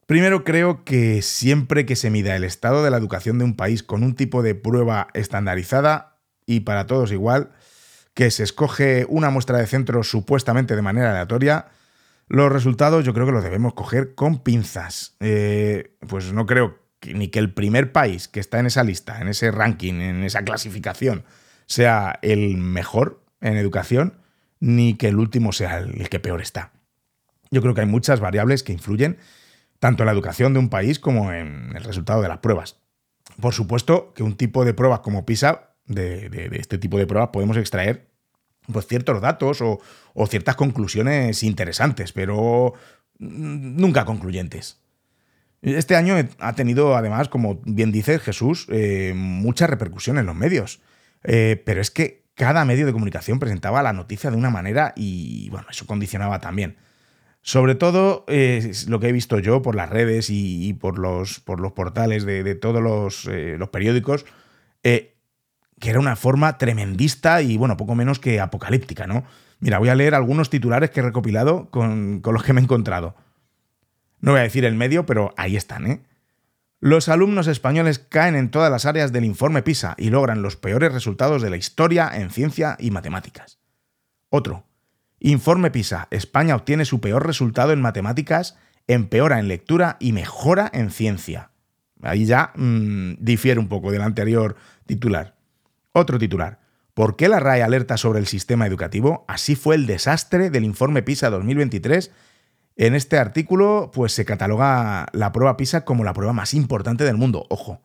Primero 0.05 0.43
creo 0.43 0.83
que 0.83 1.21
siempre 1.21 1.85
que 1.85 1.95
se 1.95 2.09
mida 2.09 2.35
el 2.35 2.43
estado 2.43 2.83
de 2.83 2.91
la 2.91 2.97
educación 2.97 3.37
de 3.37 3.45
un 3.45 3.55
país 3.55 3.81
con 3.83 4.03
un 4.03 4.15
tipo 4.15 4.43
de 4.43 4.55
prueba 4.55 5.07
estandarizada 5.13 6.17
y 6.45 6.61
para 6.61 6.85
todos 6.85 7.11
igual, 7.11 7.51
que 8.13 8.29
se 8.29 8.43
escoge 8.43 9.05
una 9.07 9.29
muestra 9.29 9.57
de 9.57 9.67
centro 9.67 10.03
supuestamente 10.03 10.75
de 10.75 10.81
manera 10.81 11.11
aleatoria, 11.11 11.67
los 12.27 12.51
resultados 12.51 13.05
yo 13.05 13.13
creo 13.13 13.25
que 13.25 13.31
los 13.31 13.43
debemos 13.43 13.73
coger 13.73 14.15
con 14.15 14.43
pinzas. 14.43 15.15
Eh, 15.19 15.95
pues 16.07 16.33
no 16.33 16.45
creo 16.45 16.77
ni 17.05 17.29
que 17.29 17.39
el 17.39 17.53
primer 17.53 17.91
país 17.91 18.27
que 18.27 18.39
está 18.39 18.59
en 18.59 18.67
esa 18.67 18.83
lista, 18.83 19.21
en 19.21 19.27
ese 19.27 19.51
ranking, 19.51 19.95
en 19.95 20.23
esa 20.23 20.43
clasificación, 20.43 21.23
sea 21.65 22.19
el 22.21 22.57
mejor 22.57 23.23
en 23.41 23.57
educación, 23.57 24.17
ni 24.59 24.95
que 24.95 25.07
el 25.07 25.17
último 25.17 25.51
sea 25.51 25.79
el 25.79 26.09
que 26.09 26.19
peor 26.19 26.41
está. 26.41 26.71
Yo 27.49 27.61
creo 27.61 27.73
que 27.73 27.81
hay 27.81 27.87
muchas 27.87 28.19
variables 28.19 28.63
que 28.63 28.71
influyen 28.71 29.17
tanto 29.79 30.03
en 30.03 30.05
la 30.05 30.13
educación 30.13 30.53
de 30.53 30.59
un 30.59 30.69
país 30.69 30.99
como 30.99 31.33
en 31.33 31.75
el 31.75 31.83
resultado 31.83 32.21
de 32.21 32.27
las 32.27 32.37
pruebas. 32.37 32.77
Por 33.39 33.53
supuesto 33.53 34.13
que 34.13 34.23
un 34.23 34.37
tipo 34.37 34.63
de 34.63 34.73
pruebas 34.73 34.99
como 34.99 35.25
PISA, 35.25 35.71
de, 35.87 36.49
este 36.53 36.77
tipo 36.77 36.97
de 36.97 37.07
pruebas, 37.07 37.31
podemos 37.33 37.57
extraer 37.57 38.07
pues, 38.71 38.85
ciertos 38.85 39.21
datos 39.21 39.61
o, 39.61 39.79
ciertas 40.27 40.55
conclusiones 40.55 41.41
interesantes, 41.43 42.13
pero 42.13 42.73
nunca 43.17 44.05
concluyentes. 44.05 44.79
Este 45.61 45.95
año 45.95 46.15
ha 46.39 46.53
tenido, 46.53 46.95
además, 46.95 47.29
como 47.29 47.61
bien 47.65 47.91
dice 47.91 48.17
Jesús, 48.17 48.65
eh, 48.69 49.13
mucha 49.15 49.67
repercusión 49.67 50.17
en 50.17 50.25
los 50.25 50.35
medios. 50.35 50.81
Eh, 51.23 51.61
pero 51.65 51.81
es 51.81 51.91
que 51.91 52.23
cada 52.33 52.65
medio 52.65 52.85
de 52.85 52.93
comunicación 52.93 53.39
presentaba 53.39 53.83
la 53.83 53.93
noticia 53.93 54.31
de 54.31 54.37
una 54.37 54.49
manera 54.49 54.93
y, 54.95 55.49
bueno, 55.49 55.67
eso 55.69 55.85
condicionaba 55.85 56.39
también. 56.39 56.77
Sobre 57.43 57.75
todo 57.75 58.25
eh, 58.27 58.71
lo 58.87 58.99
que 58.99 59.09
he 59.09 59.11
visto 59.11 59.39
yo 59.39 59.61
por 59.61 59.75
las 59.75 59.89
redes 59.89 60.29
y, 60.29 60.73
por, 60.73 60.97
los, 60.97 61.39
por, 61.39 61.59
los, 61.59 61.73
portales 61.73 62.25
de, 62.25 62.55
todos 62.55 62.81
los, 62.81 63.27
eh, 63.27 63.55
los 63.57 63.69
periódicos, 63.69 64.25
que 64.83 65.89
era 65.89 65.99
una 65.99 66.15
forma 66.15 66.57
tremendista 66.57 67.41
y, 67.41 67.57
bueno, 67.57 67.77
poco 67.77 67.95
menos 67.95 68.19
que 68.19 68.39
apocalíptica, 68.39 69.07
¿no? 69.07 69.23
Mira, 69.59 69.79
voy 69.79 69.89
a 69.89 69.95
leer 69.95 70.15
algunos 70.15 70.49
titulares 70.49 70.89
que 70.89 71.01
he 71.01 71.03
recopilado 71.03 71.69
con, 71.69 72.21
con 72.21 72.33
los 72.33 72.43
que 72.43 72.53
me 72.53 72.61
he 72.61 72.63
encontrado. 72.63 73.15
No 74.21 74.31
voy 74.31 74.39
a 74.39 74.43
decir 74.43 74.65
el 74.65 74.75
medio, 74.75 75.05
pero 75.05 75.33
ahí 75.35 75.55
están, 75.55 75.87
¿eh? 75.87 76.01
Los 76.79 77.09
alumnos 77.09 77.45
españoles 77.45 77.99
caen 77.99 78.35
en 78.35 78.49
todas 78.49 78.71
las 78.71 78.85
áreas 78.85 79.11
del 79.11 79.23
informe 79.23 79.61
PISA 79.61 79.93
y 79.99 80.09
logran 80.09 80.41
los 80.41 80.55
peores 80.55 80.91
resultados 80.91 81.43
de 81.43 81.51
la 81.51 81.57
historia 81.57 82.09
en 82.11 82.31
ciencia 82.31 82.75
y 82.79 82.89
matemáticas. 82.89 83.59
Otro. 84.29 84.65
Informe 85.19 85.69
PISA. 85.69 86.07
España 86.09 86.55
obtiene 86.55 86.85
su 86.85 86.99
peor 86.99 87.27
resultado 87.27 87.71
en 87.71 87.81
matemáticas, 87.81 88.57
empeora 88.87 89.37
en 89.37 89.47
lectura 89.47 89.97
y 89.99 90.11
mejora 90.11 90.71
en 90.73 90.89
ciencia. 90.89 91.51
Ahí 92.01 92.25
ya 92.25 92.51
mm, 92.55 93.17
difiere 93.19 93.59
un 93.59 93.67
poco 93.67 93.91
del 93.91 94.01
anterior 94.01 94.55
titular. 94.87 95.35
Otro 95.91 96.17
titular. 96.17 96.61
¿Por 96.95 97.15
qué 97.15 97.29
la 97.29 97.39
RAE 97.39 97.61
alerta 97.61 97.97
sobre 97.97 98.19
el 98.19 98.25
sistema 98.25 98.65
educativo? 98.65 99.23
Así 99.27 99.55
fue 99.55 99.75
el 99.75 99.85
desastre 99.85 100.49
del 100.49 100.65
informe 100.65 101.03
PISA 101.03 101.29
2023. 101.29 102.11
En 102.75 102.95
este 102.95 103.17
artículo, 103.17 103.91
pues 103.93 104.13
se 104.13 104.25
cataloga 104.25 105.07
la 105.13 105.31
prueba 105.31 105.57
PISA 105.57 105.85
como 105.85 106.03
la 106.03 106.13
prueba 106.13 106.33
más 106.33 106.53
importante 106.53 107.03
del 107.03 107.17
mundo. 107.17 107.45
Ojo. 107.49 107.81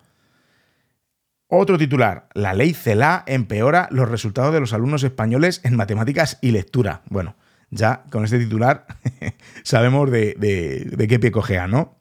Otro 1.49 1.79
titular, 1.79 2.29
la 2.35 2.55
ley 2.55 2.75
CELA 2.75 3.23
empeora 3.27 3.89
los 3.93 4.09
resultados 4.09 4.53
de 4.53 4.59
los 4.59 4.73
alumnos 4.73 5.05
españoles 5.05 5.61
en 5.63 5.77
matemáticas 5.77 6.39
y 6.41 6.51
lectura. 6.51 7.03
Bueno, 7.09 7.37
ya 7.71 8.03
con 8.11 8.25
este 8.25 8.41
titular 8.41 8.87
sabemos 9.63 10.11
de, 10.11 11.07
qué 11.09 11.19
pie 11.21 11.31
cojea, 11.31 11.69
¿no? 11.69 12.01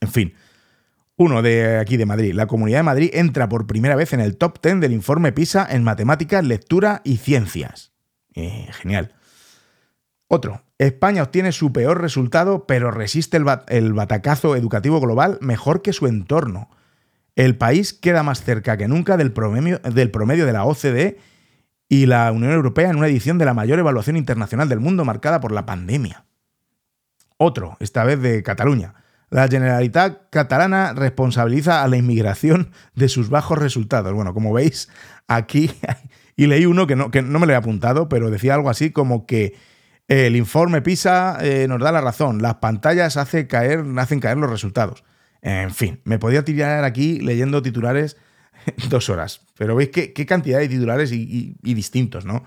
En 0.00 0.08
fin, 0.08 0.34
uno 1.16 1.40
de 1.40 1.78
aquí 1.78 1.96
de 1.96 2.06
Madrid. 2.06 2.34
La 2.34 2.48
Comunidad 2.48 2.80
de 2.80 2.84
Madrid 2.84 3.10
entra 3.12 3.48
por 3.48 3.68
primera 3.68 3.94
vez 3.94 4.12
en 4.12 4.20
el 4.20 4.36
top 4.36 4.60
10 4.60 4.80
del 4.80 4.92
informe 4.92 5.30
PISA 5.30 5.68
en 5.70 5.84
matemáticas, 5.84 6.44
lectura 6.44 7.00
y 7.04 7.18
ciencias. 7.18 7.92
Eh, 8.34 8.68
genial. 8.72 9.14
Otro. 10.26 10.63
España 10.84 11.22
obtiene 11.22 11.52
su 11.52 11.72
peor 11.72 12.00
resultado, 12.00 12.66
pero 12.66 12.90
resiste 12.90 13.36
el 13.36 13.92
batacazo 13.92 14.56
educativo 14.56 15.00
global 15.00 15.38
mejor 15.40 15.82
que 15.82 15.92
su 15.92 16.06
entorno. 16.06 16.68
El 17.36 17.56
país 17.56 17.92
queda 17.92 18.22
más 18.22 18.42
cerca 18.42 18.76
que 18.76 18.88
nunca 18.88 19.16
del 19.16 19.32
promedio, 19.32 19.80
de 19.82 20.52
la 20.52 20.64
OCDE 20.64 21.18
y 21.88 22.06
la 22.06 22.30
Unión 22.30 22.52
Europea 22.52 22.90
en 22.90 22.96
una 22.96 23.08
edición 23.08 23.38
de 23.38 23.44
la 23.44 23.54
mayor 23.54 23.78
evaluación 23.78 24.16
internacional 24.16 24.68
del 24.68 24.80
mundo 24.80 25.04
marcada 25.04 25.40
por 25.40 25.52
la 25.52 25.66
pandemia. 25.66 26.24
Otro, 27.36 27.76
esta 27.80 28.04
vez 28.04 28.20
de 28.20 28.42
Cataluña. 28.42 28.94
La 29.30 29.48
Generalitat 29.48 30.30
catalana 30.30 30.92
responsabiliza 30.92 31.82
a 31.82 31.88
la 31.88 31.96
inmigración 31.96 32.70
de 32.94 33.08
sus 33.08 33.30
bajos 33.30 33.58
resultados. 33.58 34.12
Bueno, 34.12 34.32
como 34.32 34.52
veis, 34.52 34.88
aquí, 35.26 35.72
y 36.36 36.46
leí 36.46 36.66
uno 36.66 36.86
que 36.86 36.94
no, 36.94 37.10
que 37.10 37.22
no 37.22 37.40
me 37.40 37.46
lo 37.46 37.52
he 37.52 37.56
apuntado, 37.56 38.08
pero 38.08 38.30
decía 38.30 38.54
algo 38.54 38.70
así 38.70 38.92
como 38.92 39.26
que 39.26 39.54
el 40.08 40.36
informe 40.36 40.82
PISA 40.82 41.38
eh, 41.40 41.66
nos 41.68 41.80
da 41.80 41.90
la 41.90 42.00
razón, 42.00 42.42
las 42.42 42.56
pantallas 42.56 43.18
caer, 43.48 43.84
hacen 43.96 44.20
caer 44.20 44.36
los 44.36 44.50
resultados. 44.50 45.04
En 45.40 45.72
fin, 45.72 46.00
me 46.04 46.18
podía 46.18 46.44
tirar 46.44 46.84
aquí 46.84 47.20
leyendo 47.20 47.62
titulares 47.62 48.16
dos 48.88 49.08
horas, 49.08 49.42
pero 49.56 49.76
veis 49.76 49.90
qué, 49.90 50.26
cantidad 50.26 50.58
de 50.58 50.68
titulares 50.68 51.12
y, 51.12 51.56
distintos, 51.62 52.24
¿no? 52.24 52.44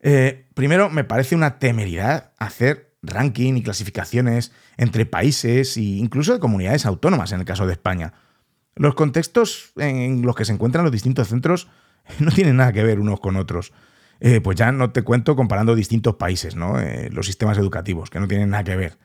Eh, 0.00 0.46
primero, 0.54 0.90
me 0.90 1.04
parece 1.04 1.34
una 1.34 1.58
temeridad 1.58 2.32
hacer 2.38 2.94
ranking 3.02 3.54
y 3.56 3.62
clasificaciones 3.62 4.52
entre 4.76 5.06
países 5.06 5.76
e 5.76 5.82
incluso 5.82 6.32
de 6.32 6.40
comunidades 6.40 6.86
autónomas 6.86 7.32
en 7.32 7.40
el 7.40 7.46
caso 7.46 7.66
de 7.66 7.72
España. 7.72 8.14
Los 8.74 8.94
contextos 8.94 9.72
en 9.76 10.22
los 10.22 10.36
que 10.36 10.44
se 10.44 10.52
encuentran 10.52 10.84
los 10.84 10.92
distintos 10.92 11.28
centros 11.28 11.68
no 12.18 12.30
tienen 12.30 12.56
nada 12.56 12.72
que 12.72 12.82
ver 12.82 13.00
unos 13.00 13.20
con 13.20 13.36
otros. 13.36 13.72
Eh, 14.20 14.40
pues 14.40 14.56
ya 14.56 14.72
no 14.72 14.90
te 14.90 15.02
cuento 15.02 15.36
comparando 15.36 15.74
distintos 15.74 16.14
países, 16.14 16.56
¿no? 16.56 16.80
Eh, 16.80 17.10
los 17.10 17.26
sistemas 17.26 17.58
educativos, 17.58 18.10
que 18.10 18.20
no 18.20 18.28
tienen 18.28 18.50
nada 18.50 18.64
que 18.64 18.76
ver. 18.76 18.98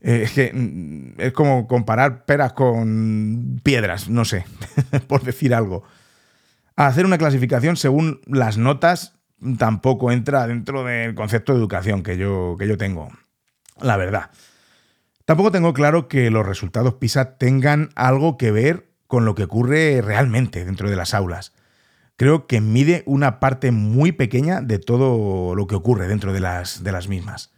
Eh, 0.00 0.22
es 0.24 0.32
que 0.32 0.52
mm, 0.52 1.20
es 1.20 1.32
como 1.32 1.66
comparar 1.66 2.24
peras 2.24 2.52
con 2.52 3.60
piedras, 3.62 4.08
no 4.08 4.24
sé, 4.24 4.44
por 5.06 5.22
decir 5.22 5.54
algo. 5.54 5.84
Hacer 6.76 7.06
una 7.06 7.18
clasificación 7.18 7.76
según 7.76 8.20
las 8.26 8.58
notas 8.58 9.14
tampoco 9.58 10.12
entra 10.12 10.46
dentro 10.46 10.84
del 10.84 11.14
concepto 11.14 11.52
de 11.52 11.58
educación 11.58 12.02
que 12.02 12.16
yo, 12.16 12.56
que 12.58 12.68
yo 12.68 12.76
tengo, 12.76 13.08
la 13.80 13.96
verdad. 13.96 14.30
Tampoco 15.24 15.52
tengo 15.52 15.72
claro 15.72 16.08
que 16.08 16.30
los 16.30 16.46
resultados 16.46 16.94
PISA 16.94 17.36
tengan 17.36 17.90
algo 17.94 18.36
que 18.36 18.50
ver 18.50 18.90
con 19.06 19.24
lo 19.24 19.34
que 19.34 19.44
ocurre 19.44 20.00
realmente 20.02 20.64
dentro 20.64 20.90
de 20.90 20.96
las 20.96 21.14
aulas. 21.14 21.52
Creo 22.16 22.46
que 22.46 22.60
mide 22.60 23.02
una 23.06 23.40
parte 23.40 23.72
muy 23.72 24.12
pequeña 24.12 24.60
de 24.60 24.78
todo 24.78 25.54
lo 25.54 25.66
que 25.66 25.74
ocurre 25.74 26.08
dentro 26.08 26.32
de 26.32 26.40
las, 26.40 26.84
de 26.84 26.92
las 26.92 27.08
mismas. 27.08 27.52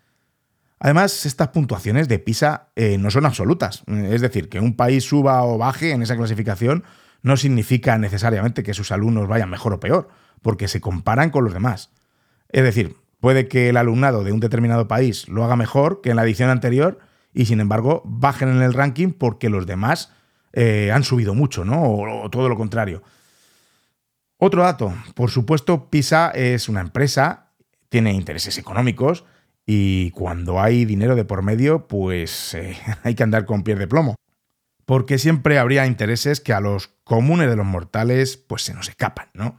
Además, 0.78 1.24
estas 1.24 1.48
puntuaciones 1.48 2.08
de 2.08 2.18
PISA 2.18 2.68
eh, 2.76 2.98
no 2.98 3.10
son 3.10 3.26
absolutas. 3.26 3.84
Es 3.86 4.20
decir, 4.20 4.48
que 4.48 4.60
un 4.60 4.76
país 4.76 5.04
suba 5.04 5.42
o 5.44 5.58
baje 5.58 5.92
en 5.92 6.02
esa 6.02 6.16
clasificación 6.16 6.84
no 7.22 7.36
significa 7.36 7.96
necesariamente 7.96 8.62
que 8.62 8.74
sus 8.74 8.92
alumnos 8.92 9.26
vayan 9.26 9.48
mejor 9.48 9.72
o 9.72 9.80
peor, 9.80 10.08
porque 10.42 10.68
se 10.68 10.80
comparan 10.80 11.30
con 11.30 11.44
los 11.44 11.54
demás. 11.54 11.90
Es 12.50 12.64
decir, 12.64 12.96
puede 13.18 13.48
que 13.48 13.70
el 13.70 13.78
alumnado 13.78 14.24
de 14.24 14.32
un 14.32 14.40
determinado 14.40 14.86
país 14.86 15.26
lo 15.28 15.42
haga 15.42 15.56
mejor 15.56 16.02
que 16.02 16.10
en 16.10 16.16
la 16.16 16.24
edición 16.24 16.50
anterior 16.50 16.98
y 17.32 17.46
sin 17.46 17.60
embargo 17.60 18.02
bajen 18.04 18.50
en 18.50 18.60
el 18.60 18.74
ranking 18.74 19.12
porque 19.12 19.48
los 19.48 19.66
demás 19.66 20.12
eh, 20.52 20.90
han 20.92 21.02
subido 21.02 21.34
mucho, 21.34 21.64
¿no? 21.64 21.82
o 21.82 22.28
todo 22.30 22.50
lo 22.50 22.56
contrario. 22.56 23.02
Otro 24.46 24.62
dato, 24.62 24.92
por 25.14 25.30
supuesto, 25.30 25.88
PISA 25.88 26.28
es 26.28 26.68
una 26.68 26.82
empresa, 26.82 27.54
tiene 27.88 28.12
intereses 28.12 28.58
económicos 28.58 29.24
Y 29.64 30.10
cuando 30.10 30.60
hay 30.60 30.84
dinero 30.84 31.16
de 31.16 31.24
por 31.24 31.40
medio, 31.40 31.88
pues 31.88 32.52
eh, 32.52 32.76
hay 33.04 33.14
que 33.14 33.22
andar 33.22 33.46
con 33.46 33.62
pies 33.62 33.78
de 33.78 33.88
plomo. 33.88 34.16
Porque 34.84 35.16
siempre 35.16 35.58
habría 35.58 35.86
intereses 35.86 36.42
que 36.42 36.52
a 36.52 36.60
los 36.60 36.88
comunes 37.04 37.48
de 37.48 37.56
los 37.56 37.64
mortales 37.64 38.36
pues 38.36 38.60
se 38.60 38.74
nos 38.74 38.90
escapan, 38.90 39.30
¿no? 39.32 39.58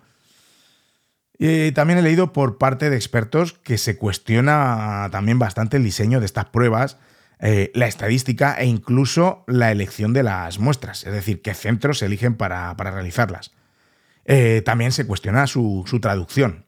Y 1.40 1.72
también 1.72 1.98
he 1.98 2.04
leído 2.04 2.32
por 2.32 2.60
parte 2.60 2.92
de 2.92 2.96
expertos 2.96 3.54
que 3.54 3.80
se 3.80 3.98
cuestiona 3.98 5.10
también 5.12 5.40
bastante 5.40 5.78
el 5.78 5.84
diseño 5.84 6.20
de 6.20 6.28
estas 6.28 6.46
pruebas, 6.46 7.00
eh, 7.40 7.72
la 7.74 7.88
estadística 7.88 8.54
e 8.54 8.68
incluso 8.68 9.46
la 9.48 9.72
elección 9.72 10.14
de 10.14 10.22
las 10.22 10.60
muestras, 10.60 11.04
es 11.08 11.12
decir, 11.12 11.42
qué 11.42 11.56
centros 11.56 11.98
se 11.98 12.06
eligen 12.06 12.36
para, 12.36 12.76
realizarlas. 12.76 13.52
Eh, 14.26 14.62
también 14.66 14.92
se 14.92 15.08
cuestiona 15.08 15.48
su, 15.48 15.86
traducción. 16.02 16.66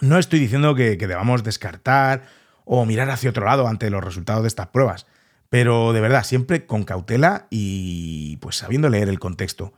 No 0.00 0.18
estoy 0.18 0.38
diciendo 0.38 0.74
que, 0.74 0.98
que 0.98 1.06
debamos 1.06 1.44
descartar 1.44 2.24
o 2.64 2.84
mirar 2.84 3.10
hacia 3.10 3.30
otro 3.30 3.46
lado 3.46 3.68
ante 3.68 3.90
los 3.90 4.04
resultados 4.04 4.42
de 4.42 4.48
estas 4.48 4.68
pruebas, 4.68 5.06
pero 5.48 5.92
de 5.92 6.00
verdad, 6.00 6.24
siempre 6.24 6.66
con 6.66 6.84
cautela 6.84 7.46
y 7.50 8.36
pues 8.38 8.56
sabiendo 8.56 8.88
leer 8.88 9.08
el 9.08 9.18
contexto 9.18 9.72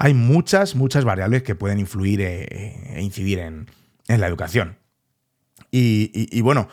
hay 0.00 0.14
muchas, 0.14 0.76
muchas 0.76 1.04
variables 1.04 1.42
que 1.42 1.56
pueden 1.56 1.80
influir 1.80 2.20
eh, 2.20 2.46
eh, 2.48 2.94
e, 2.96 3.02
incidir 3.02 3.40
en, 3.40 3.66
la 4.06 4.26
educación. 4.26 4.78
Y, 5.70 6.40
bueno, 6.40 6.68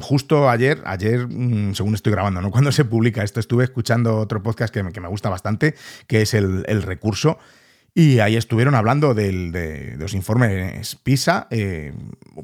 justo 0.00 0.48
ayer, 0.48 0.80
ayer, 0.86 1.26
mm, 1.28 1.74
según 1.74 1.94
estoy 1.94 2.12
grabando, 2.12 2.40
¿no? 2.40 2.50
Cuando 2.52 2.72
se 2.72 2.86
publica 2.86 3.22
esto, 3.22 3.38
estuve 3.40 3.64
escuchando 3.64 4.16
otro 4.16 4.42
podcast 4.42 4.72
que 4.72 4.82
me, 4.82 5.08
gusta 5.08 5.28
bastante, 5.28 5.74
que 6.06 6.22
es 6.22 6.32
el, 6.32 6.64
recurso. 6.82 7.38
Y 7.98 8.20
ahí 8.20 8.36
estuvieron 8.36 8.76
hablando 8.76 9.12
de, 9.12 9.96
los 9.98 10.14
informes 10.14 10.94
PISA, 11.02 11.48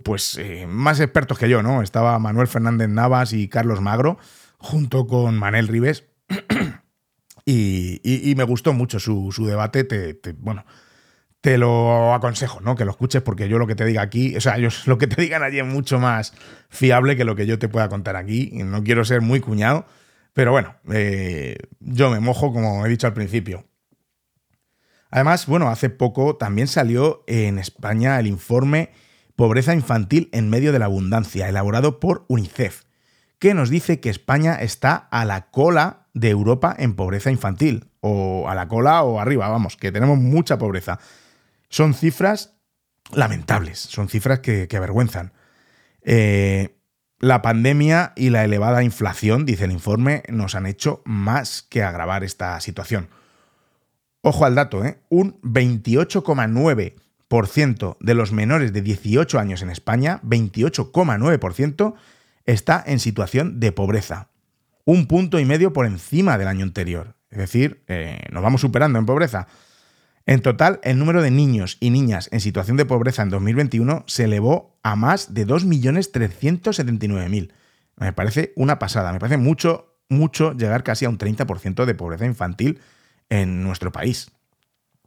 pues 0.02 0.40
más 0.66 0.98
expertos 0.98 1.38
que 1.38 1.48
yo, 1.48 1.62
¿no? 1.62 1.80
Estaba 1.80 2.18
Manuel 2.18 2.48
Fernández 2.48 2.88
Navas 2.88 3.32
y 3.32 3.46
Carlos 3.46 3.80
Magro, 3.80 4.18
junto 4.58 5.06
con 5.06 5.38
Manel 5.38 5.68
Ribes. 5.68 6.06
Y, 7.46 8.34
me 8.36 8.42
gustó 8.42 8.72
mucho 8.72 8.98
su, 8.98 9.30
debate. 9.46 9.84
Te, 9.84 10.32
bueno, 10.32 10.64
te 11.40 11.56
lo 11.56 12.14
aconsejo, 12.14 12.60
¿no? 12.60 12.74
Que 12.74 12.84
lo 12.84 12.90
escuches 12.90 13.22
porque 13.22 13.48
yo 13.48 13.58
lo 13.58 13.68
que 13.68 13.76
te 13.76 13.84
diga 13.84 14.02
aquí, 14.02 14.34
o 14.34 14.40
sea, 14.40 14.56
ellos 14.56 14.84
lo 14.88 14.98
que 14.98 15.06
te 15.06 15.22
digan 15.22 15.44
allí 15.44 15.60
es 15.60 15.66
mucho 15.66 16.00
más 16.00 16.32
fiable 16.68 17.16
que 17.16 17.24
lo 17.24 17.36
que 17.36 17.46
yo 17.46 17.60
te 17.60 17.68
pueda 17.68 17.88
contar 17.88 18.16
aquí. 18.16 18.50
No 18.64 18.82
quiero 18.82 19.04
ser 19.04 19.20
muy 19.20 19.38
cuñado, 19.38 19.86
pero 20.32 20.50
bueno, 20.50 20.74
eh, 20.92 21.58
yo 21.78 22.10
me 22.10 22.18
mojo 22.18 22.52
como 22.52 22.84
he 22.84 22.88
dicho 22.88 23.06
al 23.06 23.14
principio. 23.14 23.66
Además, 25.14 25.46
bueno, 25.46 25.68
hace 25.68 25.90
poco 25.90 26.34
también 26.34 26.66
salió 26.66 27.22
en 27.28 27.60
España 27.60 28.18
el 28.18 28.26
informe 28.26 28.90
Pobreza 29.36 29.72
infantil 29.72 30.28
en 30.32 30.50
medio 30.50 30.72
de 30.72 30.80
la 30.80 30.86
abundancia, 30.86 31.48
elaborado 31.48 32.00
por 32.00 32.24
UNICEF, 32.26 32.82
que 33.38 33.54
nos 33.54 33.70
dice 33.70 34.00
que 34.00 34.10
España 34.10 34.56
está 34.56 34.96
a 34.96 35.24
la 35.24 35.52
cola 35.52 36.08
de 36.14 36.30
Europa 36.30 36.74
en 36.76 36.96
pobreza 36.96 37.30
infantil, 37.30 37.90
o 38.00 38.48
a 38.48 38.56
la 38.56 38.66
cola 38.66 39.04
o 39.04 39.20
arriba, 39.20 39.46
vamos, 39.46 39.76
que 39.76 39.92
tenemos 39.92 40.18
mucha 40.18 40.58
pobreza. 40.58 40.98
Son 41.68 41.94
cifras 41.94 42.56
lamentables, 43.12 43.78
son 43.78 44.08
cifras 44.08 44.40
que, 44.40 44.68
avergüenzan. 44.76 45.32
Eh, 46.02 46.76
la 47.20 47.40
pandemia 47.40 48.14
y 48.16 48.30
la 48.30 48.42
elevada 48.42 48.82
inflación, 48.82 49.46
dice 49.46 49.66
el 49.66 49.70
informe, 49.70 50.24
nos 50.28 50.56
han 50.56 50.66
hecho 50.66 51.02
más 51.04 51.62
que 51.62 51.84
agravar 51.84 52.24
esta 52.24 52.60
situación. 52.60 53.10
Ojo 54.26 54.44
al 54.44 54.54
dato, 54.54 54.84
¿eh? 54.84 55.00
un 55.10 55.40
28,9% 55.42 57.96
de 58.00 58.14
los 58.14 58.32
menores 58.32 58.72
de 58.72 58.82
18 58.82 59.38
años 59.38 59.62
en 59.62 59.70
España, 59.70 60.20
28,9%, 60.24 61.94
está 62.46 62.82
en 62.86 63.00
situación 63.00 63.60
de 63.60 63.72
pobreza 63.72 64.28
un 64.84 65.06
punto 65.06 65.38
y 65.38 65.44
medio 65.44 65.72
por 65.72 65.86
encima 65.86 66.36
del 66.38 66.48
año 66.48 66.64
anterior. 66.64 67.14
Es 67.30 67.38
decir, 67.38 67.84
eh, 67.88 68.24
nos 68.30 68.42
vamos 68.42 68.60
superando 68.60 68.98
en 68.98 69.06
pobreza. 69.06 69.46
En 70.26 70.40
total, 70.40 70.80
el 70.82 70.98
número 70.98 71.22
de 71.22 71.30
niños 71.30 71.76
y 71.80 71.90
niñas 71.90 72.28
en 72.32 72.40
situación 72.40 72.76
de 72.76 72.86
pobreza 72.86 73.22
en 73.22 73.30
2021 73.30 74.04
se 74.06 74.24
elevó 74.24 74.78
a 74.82 74.96
más 74.96 75.34
de 75.34 75.46
2.379.000. 75.46 77.52
Me 77.96 78.12
parece 78.12 78.52
una 78.56 78.78
pasada, 78.78 79.12
me 79.12 79.18
parece 79.18 79.36
mucho, 79.36 79.98
mucho 80.08 80.52
llegar 80.52 80.82
casi 80.82 81.04
a 81.04 81.08
un 81.08 81.18
30% 81.18 81.84
de 81.84 81.94
pobreza 81.94 82.26
infantil 82.26 82.80
en 83.28 83.62
nuestro 83.62 83.92
país. 83.92 84.30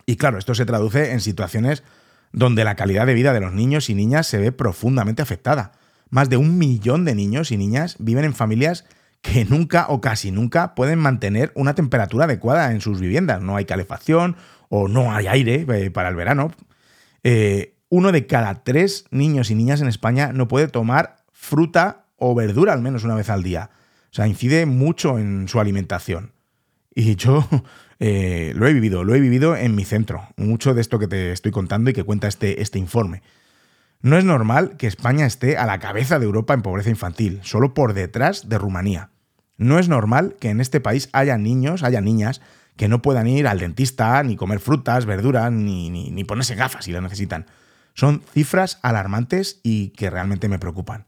Y 0.06 0.16
claro, 0.16 0.38
esto 0.38 0.56
se 0.56 0.66
traduce 0.66 1.12
en 1.12 1.22
situaciones 1.22 1.84
donde 2.32 2.64
la 2.64 2.76
calidad 2.76 3.06
de 3.06 3.14
vida 3.14 3.34
de 3.34 3.42
los 3.42 3.54
niños 3.54 3.90
y 3.90 3.96
niñas 3.96 4.28
se 4.28 4.38
ve 4.38 4.52
profundamente 4.52 5.22
afectada. 5.22 5.74
Más 6.10 6.30
de 6.30 6.38
un 6.38 6.58
millón 6.58 7.06
de 7.06 7.16
niños 7.16 7.52
y 7.52 7.58
niñas 7.58 7.98
viven 8.00 8.26
en 8.26 8.34
familias 8.34 8.86
que 9.22 9.46
nunca 9.46 9.88
o 9.90 10.00
casi 10.00 10.32
nunca 10.32 10.76
pueden 10.76 11.00
mantener 11.00 11.52
una 11.56 11.76
temperatura 11.76 12.26
adecuada 12.26 12.72
en 12.72 12.82
sus 12.82 13.00
viviendas. 13.00 13.42
No 13.42 13.56
hay 13.56 13.66
calefacción 13.66 14.38
o 14.70 14.88
no 14.88 15.14
hay 15.14 15.28
aire 15.28 15.66
eh, 15.68 15.92
para 15.92 16.10
el 16.10 16.16
verano. 16.16 16.52
Eh, 17.24 17.76
uno 17.90 18.12
de 18.12 18.28
cada 18.28 18.64
tres 18.64 19.06
niños 19.12 19.50
y 19.50 19.56
niñas 19.56 19.82
en 19.82 19.88
España 19.88 20.32
no 20.34 20.48
puede 20.48 20.68
tomar 20.68 21.18
fruta 21.32 22.06
o 22.18 22.36
verdura 22.36 22.74
al 22.74 22.82
menos 22.82 23.04
una 23.04 23.16
vez 23.16 23.30
al 23.30 23.44
día. 23.44 23.70
O 24.12 24.14
sea, 24.14 24.28
incide 24.28 24.66
mucho 24.66 25.20
en 25.20 25.48
su 25.48 25.60
alimentación. 25.60 26.34
Y 26.94 27.16
yo 27.16 27.48
eh, 28.00 28.54
lo 28.56 28.68
he 28.68 28.74
vivido, 28.74 29.04
lo 29.04 29.16
he 29.16 29.20
vivido 29.20 29.56
en 29.56 29.76
mi 29.76 29.86
centro. 29.86 30.28
Mucho 30.38 30.74
de 30.74 30.82
esto 30.82 31.00
que 31.00 31.08
te 31.08 31.32
estoy 31.32 31.52
contando 31.52 31.90
y 31.90 31.94
que 31.94 32.04
cuenta 32.04 32.28
este, 32.28 32.62
este 32.62 32.80
informe. 32.80 33.22
No 34.02 34.18
es 34.18 34.26
normal 34.26 34.78
que 34.78 34.88
España 34.88 35.26
esté 35.26 35.58
a 35.58 35.66
la 35.66 35.80
cabeza 35.80 36.20
de 36.20 36.26
Europa 36.26 36.54
en 36.54 36.62
pobreza 36.62 36.90
infantil, 36.90 37.40
solo 37.44 37.74
por 37.74 37.94
detrás 37.94 38.48
de 38.48 38.58
Rumanía. 38.58 39.10
No 39.58 39.80
es 39.80 39.90
normal 39.90 40.36
que 40.40 40.50
en 40.50 40.62
este 40.62 40.80
país 40.80 41.10
haya 41.14 41.38
niños, 41.38 41.82
haya 41.84 42.00
niñas 42.00 42.42
que 42.76 42.88
no 42.88 43.02
puedan 43.02 43.28
ir 43.28 43.48
al 43.48 43.60
dentista, 43.60 44.22
ni 44.22 44.36
comer 44.36 44.60
frutas, 44.60 45.08
verduras, 45.08 45.52
ni, 45.52 45.90
ni, 45.90 46.24
ponerse 46.24 46.54
gafas 46.54 46.86
si 46.86 46.92
lo 46.92 47.02
necesitan. 47.02 47.48
Son 47.96 48.22
cifras 48.32 48.78
alarmantes 48.84 49.60
y 49.64 49.90
que 49.90 50.12
realmente 50.12 50.48
me 50.48 50.60
preocupan. 50.60 51.08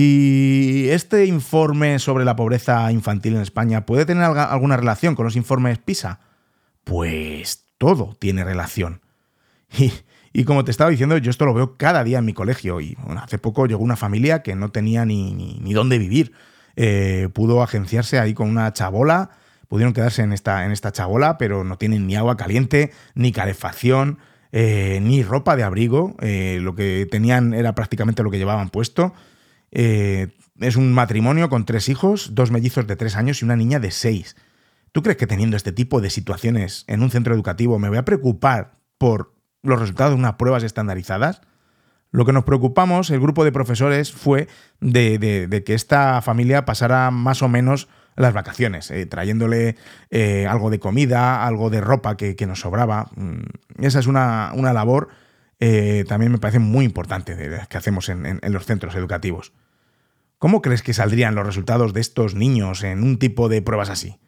¿Y 0.00 0.88
este 0.90 1.26
informe 1.26 1.98
sobre 1.98 2.24
la 2.24 2.36
pobreza 2.36 2.92
infantil 2.92 3.34
en 3.34 3.42
España 3.42 3.84
puede 3.84 4.06
tener 4.06 4.22
alguna 4.22 4.76
relación 4.76 5.16
con 5.16 5.24
los 5.24 5.34
informes 5.34 5.78
PISA? 5.78 6.20
Pues 6.84 7.64
todo 7.78 8.16
tiene 8.18 8.44
relación. 8.44 9.00
Y 9.76 9.92
y 10.32 10.44
como 10.44 10.64
te 10.64 10.70
estaba 10.70 10.90
diciendo, 10.90 11.16
yo 11.18 11.30
esto 11.30 11.46
lo 11.46 11.54
veo 11.54 11.76
cada 11.76 12.04
día 12.04 12.18
en 12.18 12.24
mi 12.24 12.32
colegio. 12.32 12.80
Y 12.80 12.96
hace 13.20 13.38
poco 13.38 13.66
llegó 13.66 13.82
una 13.82 13.96
familia 13.96 14.42
que 14.42 14.54
no 14.54 14.70
tenía 14.70 15.04
ni, 15.04 15.32
ni, 15.32 15.72
dónde 15.72 15.98
vivir. 15.98 16.32
Eh, 16.76 17.28
pudo 17.32 17.62
agenciarse 17.62 18.18
ahí 18.18 18.34
con 18.34 18.48
una 18.48 18.72
chabola, 18.72 19.30
pudieron 19.66 19.92
quedarse 19.92 20.22
en 20.22 20.32
esta, 20.32 20.64
en 20.64 20.70
esta 20.70 20.92
chabola, 20.92 21.38
pero 21.38 21.64
no 21.64 21.76
tienen 21.76 22.06
ni 22.06 22.14
agua 22.14 22.36
caliente, 22.36 22.92
ni 23.14 23.32
calefacción, 23.32 24.18
eh, 24.52 25.00
ni 25.02 25.22
ropa 25.22 25.56
de 25.56 25.64
abrigo. 25.64 26.14
Eh, 26.20 26.58
lo 26.60 26.74
que 26.74 27.08
tenían 27.10 27.54
era 27.54 27.74
prácticamente 27.74 28.22
lo 28.22 28.30
que 28.30 28.38
llevaban 28.38 28.70
puesto. 28.70 29.14
Es 29.70 30.76
un 30.76 30.92
matrimonio 30.92 31.48
con 31.48 31.64
tres 31.64 31.88
hijos, 31.88 32.34
dos 32.34 32.50
mellizos 32.50 32.86
de 32.86 32.96
tres 32.96 33.16
años 33.16 33.42
y 33.42 33.44
una 33.44 33.56
niña 33.56 33.80
de 33.80 33.90
seis. 33.90 34.36
¿Tú 34.92 35.02
crees 35.02 35.18
que 35.18 35.26
teniendo 35.26 35.56
este 35.56 35.72
tipo 35.72 36.00
de 36.00 36.10
situaciones 36.10 36.84
en 36.86 37.02
un 37.02 37.10
centro 37.10 37.34
educativo 37.34 37.78
me 37.78 37.88
voy 37.88 37.98
a 37.98 38.04
preocupar 38.04 38.78
por 38.98 39.38
los 39.62 39.80
resultados 39.80 40.12
de 40.12 40.18
unas 40.18 40.34
pruebas 40.34 40.62
estandarizadas. 40.62 41.40
Lo 42.10 42.24
que 42.24 42.32
nos 42.32 42.44
preocupamos, 42.44 43.10
el 43.10 43.20
grupo 43.20 43.44
de 43.44 43.52
profesores, 43.52 44.12
fue 44.12 44.48
de, 44.80 45.62
que 45.64 45.74
esta 45.74 46.22
familia 46.22 46.64
pasara 46.64 47.10
más 47.10 47.42
o 47.42 47.48
menos 47.48 47.88
las 48.16 48.32
vacaciones, 48.32 48.90
eh, 48.90 49.06
trayéndole 49.06 49.76
eh, 50.10 50.46
algo 50.48 50.70
de 50.70 50.80
comida, 50.80 51.46
algo 51.46 51.70
de 51.70 51.80
ropa 51.80 52.16
que, 52.16 52.46
nos 52.46 52.60
sobraba. 52.60 53.10
Mm, 53.14 53.84
esa 53.84 53.98
es 53.98 54.06
una, 54.06 54.52
labor 54.54 55.08
eh, 55.60 56.04
también 56.08 56.32
me 56.32 56.38
parece 56.38 56.58
muy 56.58 56.84
importante 56.84 57.36
de, 57.36 57.60
que 57.68 57.76
hacemos 57.76 58.08
en, 58.08 58.40
los 58.42 58.66
centros 58.66 58.94
educativos. 58.94 59.52
¿Cómo 60.38 60.62
crees 60.62 60.82
que 60.82 60.94
saldrían 60.94 61.34
los 61.34 61.46
resultados 61.46 61.92
de 61.92 62.00
estos 62.00 62.34
niños 62.34 62.84
en 62.84 63.02
un 63.02 63.18
tipo 63.18 63.48
de 63.48 63.62
pruebas 63.62 63.90
así? 63.90 64.18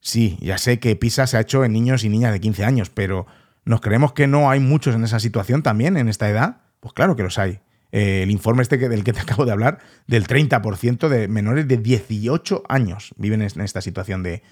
Sí, 0.00 0.38
ya 0.40 0.58
sé 0.58 0.80
que 0.80 0.96
PISA 0.96 1.26
se 1.26 1.36
ha 1.36 1.40
hecho 1.40 1.64
en 1.64 1.72
niños 1.72 2.04
y 2.04 2.08
niñas 2.08 2.32
de 2.32 2.40
15 2.40 2.64
años, 2.64 2.90
pero 2.90 3.26
¿Nos 3.64 3.80
creemos 3.80 4.12
que 4.12 4.26
no 4.26 4.50
hay 4.50 4.60
muchos 4.60 4.94
en 4.94 5.04
esa 5.04 5.20
situación 5.20 5.62
también, 5.62 5.96
en 5.96 6.08
esta 6.08 6.28
edad? 6.28 6.62
Pues 6.80 6.92
claro 6.94 7.14
que 7.14 7.22
los 7.22 7.38
hay. 7.38 7.60
Eh, 7.92 8.22
el 8.22 8.30
informe 8.30 8.62
este 8.62 8.76
del 8.76 9.04
que 9.04 9.12
te 9.12 9.20
acabo 9.22 9.44
de 9.44 9.52
hablar, 9.52 9.78
del 10.06 10.26
30% 10.26 11.08
de 11.08 11.28
menores 11.28 11.68
de 11.68 11.76
18 11.76 12.64
años 12.68 13.14
viven 13.16 13.42
en 13.42 13.60
esta 13.60 13.80
situación 13.80 14.22
de, 14.22 14.42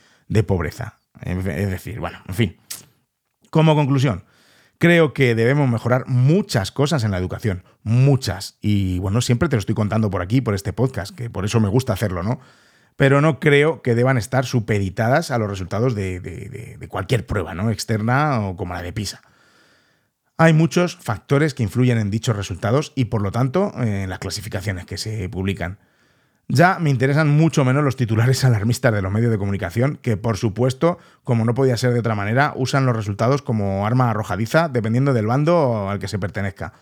pobreza. 0.45 0.99
Es 1.23 1.45
decir, 1.45 1.99
bueno, 1.99 2.19
en 2.29 2.35
fin. 2.35 2.57
Como 3.51 3.75
conclusión, 3.75 4.25
creo 4.81 5.13
que 5.13 5.37
debemos 5.37 5.71
mejorar 5.71 6.09
muchas 6.09 6.73
cosas 6.73 7.05
en 7.05 7.13
la 7.13 7.19
educación, 7.19 7.63
muchas. 7.85 8.59
Y 8.61 8.99
bueno, 8.99 9.21
siempre 9.21 9.49
te 9.49 9.55
lo 9.55 9.61
estoy 9.61 9.77
contando 9.77 10.11
por 10.11 10.23
aquí, 10.23 10.41
por 10.41 10.57
este 10.57 10.73
podcast, 10.73 11.15
que 11.15 11.31
por 11.31 11.45
eso 11.45 11.61
me 11.61 11.69
gusta 11.69 11.93
hacerlo, 11.93 12.25
¿no? 12.25 12.41
pero 13.01 13.23
no 13.23 13.41
creo 13.41 13.81
que 13.81 13.95
deban 13.95 14.19
estar 14.19 14.45
supeditadas 14.45 15.31
a 15.31 15.39
los 15.39 15.49
resultados 15.49 15.95
de, 15.95 16.87
cualquier 16.91 17.25
prueba, 17.25 17.55
¿no? 17.55 17.71
Externa 17.71 18.41
o 18.41 18.57
como 18.57 18.75
la 18.75 18.83
de 18.83 18.93
PISA. 18.93 19.23
Hay 20.37 20.53
muchos 20.53 20.97
factores 20.97 21.55
que 21.55 21.63
influyen 21.63 21.97
en 21.97 22.11
dichos 22.11 22.37
resultados 22.37 22.93
y 22.95 23.07
por 23.07 23.23
lo 23.23 23.33
tanto 23.33 23.73
en 23.83 24.11
las 24.11 24.19
clasificaciones 24.19 24.85
que 24.85 24.99
se 24.99 25.31
publican. 25.31 25.79
Ya 26.53 26.81
me 26.81 26.91
interesan 26.91 27.29
mucho 27.29 27.65
menos 27.65 27.85
los 27.85 27.95
titulares 27.95 28.45
alarmistas 28.45 28.93
de 28.93 29.03
los 29.03 29.13
medios 29.13 29.31
de 29.31 29.39
comunicación, 29.39 29.99
que 30.03 30.17
por 30.17 30.37
supuesto, 30.37 30.99
como 31.23 31.45
no 31.45 31.55
podía 31.55 31.77
ser 31.77 31.93
de 31.93 32.01
otra 32.01 32.17
manera, 32.17 32.53
usan 32.57 32.87
los 32.87 32.97
resultados 32.97 33.41
como 33.41 33.87
arma 33.87 34.11
arrojadiza 34.11 34.69
dependiendo 34.69 35.13
del 35.13 35.27
bando 35.27 35.89
al 35.89 36.01
que 36.01 36.09
se 36.09 36.19
pertenezca. 36.19 36.73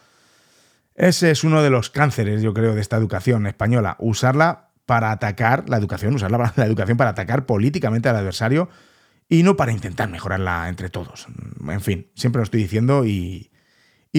Ese 0.94 1.31
es 1.31 1.44
uno 1.44 1.62
de 1.62 1.70
los 1.70 1.90
cánceres, 1.90 2.42
yo 2.42 2.54
creo, 2.54 2.74
de 2.74 2.81
esta 2.81 2.96
educación 2.96 3.46
española, 3.46 3.96
usarla 4.00 4.70
para 4.87 5.12
atacar 5.12 5.68
la 5.68 5.76
educación, 5.76 6.14
usar 6.14 6.31
la, 6.57 6.64
educación 6.64 6.96
para 6.96 7.11
atacar 7.11 7.44
políticamente 7.44 8.09
al 8.09 8.16
adversario 8.16 8.70
y 9.28 9.42
no 9.42 9.54
para 9.54 9.72
intentar 9.72 10.09
mejorarla 10.09 10.66
entre 10.70 10.88
todos. 10.88 11.26
En 11.68 11.83
fin, 11.83 12.11
siempre 12.14 12.40
lo 12.40 12.44
estoy 12.44 12.62
diciendo 12.62 13.04
y, 13.04 13.50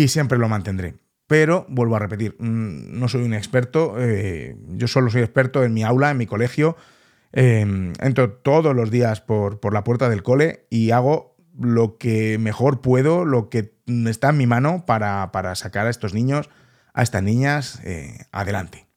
siempre 0.08 0.38
lo 0.38 0.48
mantendré. 0.48 0.96
Pero 1.30 1.68
vuelvo 1.70 1.96
a 1.96 2.00
repetir, 2.00 2.36
mm, 2.40 3.00
no 3.00 3.08
soy 3.08 3.22
un 3.22 3.36
experto, 3.36 3.98
eh, 4.00 4.58
yo 4.70 4.88
solo 4.88 5.12
soy 5.12 5.22
experto 5.22 5.64
en 5.64 5.76
mi 5.76 5.84
aula, 5.84 6.10
en 6.10 6.18
mi 6.18 6.26
colegio. 6.26 6.76
Em, 7.32 7.94
entro 8.02 8.32
todos 8.32 8.76
los 8.76 8.90
días 8.90 9.22
por, 9.22 9.72
la 9.72 9.84
puerta 9.84 10.10
del 10.10 10.24
cole 10.24 10.66
y 10.72 10.90
hago 10.90 11.36
lo 11.56 12.00
que 12.00 12.40
mejor 12.40 12.82
puedo, 12.82 13.26
lo 13.26 13.48
que 13.50 13.76
está 14.08 14.30
en 14.30 14.38
mi 14.38 14.48
mano 14.48 14.86
para, 14.88 15.30
sacar 15.54 15.86
a 15.86 15.92
estos 15.92 16.16
niños, 16.16 16.50
a 16.96 17.04
estas 17.04 17.22
niñas 17.22 17.80
eh, 17.84 18.26
adelante. 18.32 18.89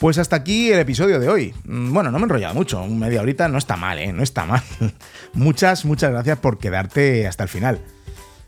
Pues 0.00 0.16
hasta 0.16 0.36
aquí 0.36 0.72
el 0.72 0.78
episodio 0.78 1.20
de 1.20 1.28
hoy. 1.28 1.54
Mm, 1.66 1.92
bueno, 1.92 2.10
no 2.10 2.18
me 2.18 2.22
he 2.22 2.24
enrollado 2.24 2.54
mucho, 2.54 2.86
media 2.86 3.20
horita 3.20 3.48
no 3.48 3.58
está 3.58 3.76
mal, 3.76 3.98
¿eh? 3.98 4.14
No 4.14 4.22
está 4.22 4.46
mal. 4.46 4.62
muchas, 5.34 5.84
muchas 5.84 6.10
gracias 6.10 6.38
por 6.38 6.56
quedarte 6.56 7.26
hasta 7.26 7.42
el 7.42 7.50
final. 7.50 7.82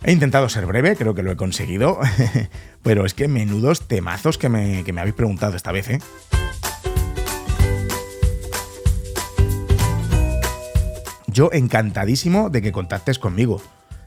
He 0.03 0.13
intentado 0.13 0.49
ser 0.49 0.65
breve, 0.65 0.97
creo 0.97 1.15
que 1.15 1.23
lo 1.23 1.31
he 1.31 1.37
conseguido, 1.37 2.01
pero 2.83 3.05
es 3.05 3.13
que 3.13 3.29
menudos 3.29 3.87
temazos 3.87 4.39
que 4.39 4.49
me, 4.49 4.83
que 4.83 4.95
me 4.95 5.03
habéis 5.03 5.15
preguntado 5.15 5.55
esta 5.55 5.73
vez, 5.73 5.91
¿eh? 5.91 5.99
Yo 11.27 11.51
encantadísimo 11.53 12.49
de 12.49 12.63
que 12.63 12.73
contactes 12.73 13.19
conmigo, 13.19 13.61